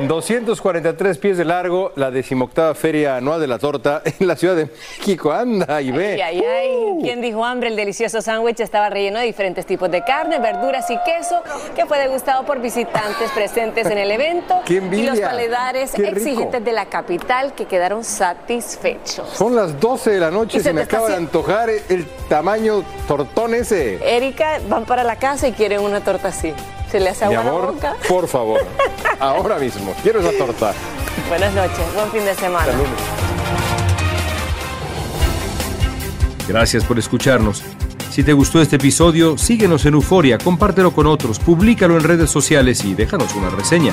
243 0.00 1.18
pies 1.18 1.36
de 1.38 1.44
largo, 1.44 1.92
la 1.96 2.10
decimoctava 2.10 2.74
feria 2.74 3.16
anual 3.16 3.40
de 3.40 3.46
la 3.46 3.58
torta 3.58 4.02
en 4.20 4.26
la 4.26 4.36
Ciudad 4.36 4.56
de 4.56 4.66
México. 4.98 5.32
Anda 5.32 5.80
y 5.82 5.90
ve. 5.90 6.22
Ay, 6.22 6.40
ay, 6.40 6.44
ay. 6.44 6.98
¿Quién 7.02 7.20
dijo 7.20 7.44
hambre? 7.44 7.68
El 7.68 7.76
delicioso 7.76 8.20
sándwich 8.22 8.60
estaba 8.60 8.88
relleno 8.90 9.18
de 9.18 9.26
diferentes 9.26 9.66
tipos 9.66 9.90
de 9.90 10.02
carne, 10.04 10.38
verduras 10.38 10.88
y 10.90 10.98
queso 11.04 11.42
que 11.74 11.86
fue 11.86 11.98
degustado 11.98 12.44
por 12.44 12.60
visitantes 12.60 13.30
presentes 13.34 13.86
en 13.86 13.98
el 13.98 14.10
evento 14.10 14.60
¡Qué 14.64 14.74
y 14.74 15.02
los 15.02 15.18
paladares 15.20 15.92
¡Qué 15.92 16.02
rico! 16.02 16.16
exigentes 16.16 16.64
de 16.64 16.72
la 16.72 16.86
capital 16.86 17.17
que 17.56 17.66
quedaron 17.66 18.04
satisfechos. 18.04 19.28
Son 19.34 19.54
las 19.54 19.78
12 19.80 20.10
de 20.12 20.20
la 20.20 20.30
noche 20.30 20.58
Y 20.58 20.60
se 20.60 20.64
se 20.68 20.72
me 20.72 20.82
acaba 20.82 21.08
de 21.08 21.16
antojar 21.16 21.68
el 21.88 22.06
tamaño 22.28 22.82
tortón 23.06 23.54
ese. 23.54 23.98
Erika 24.16 24.58
van 24.68 24.84
para 24.84 25.04
la 25.04 25.16
casa 25.16 25.48
y 25.48 25.52
quieren 25.52 25.80
una 25.80 26.00
torta 26.00 26.28
así. 26.28 26.52
¿Se 26.90 27.00
le 27.00 27.10
hace 27.10 27.26
Mi 27.28 27.34
agua 27.34 27.40
a 27.40 27.44
la 27.44 27.58
amor, 27.60 27.74
boca? 27.74 27.96
por 28.08 28.26
favor, 28.28 28.60
ahora 29.20 29.58
mismo, 29.58 29.92
quiero 30.02 30.20
esa 30.20 30.32
torta. 30.38 30.72
Buenas 31.28 31.52
noches, 31.52 31.94
buen 31.94 32.10
fin 32.10 32.24
de 32.24 32.34
semana. 32.34 32.72
Gracias 36.48 36.84
por 36.84 36.98
escucharnos. 36.98 37.62
Si 38.10 38.24
te 38.24 38.32
gustó 38.32 38.62
este 38.62 38.76
episodio, 38.76 39.36
síguenos 39.36 39.84
en 39.84 39.94
Euforia, 39.94 40.38
compártelo 40.38 40.92
con 40.92 41.06
otros, 41.06 41.38
públicalo 41.38 41.96
en 41.96 42.04
redes 42.04 42.30
sociales 42.30 42.84
y 42.84 42.94
déjanos 42.94 43.34
una 43.34 43.50
reseña. 43.50 43.92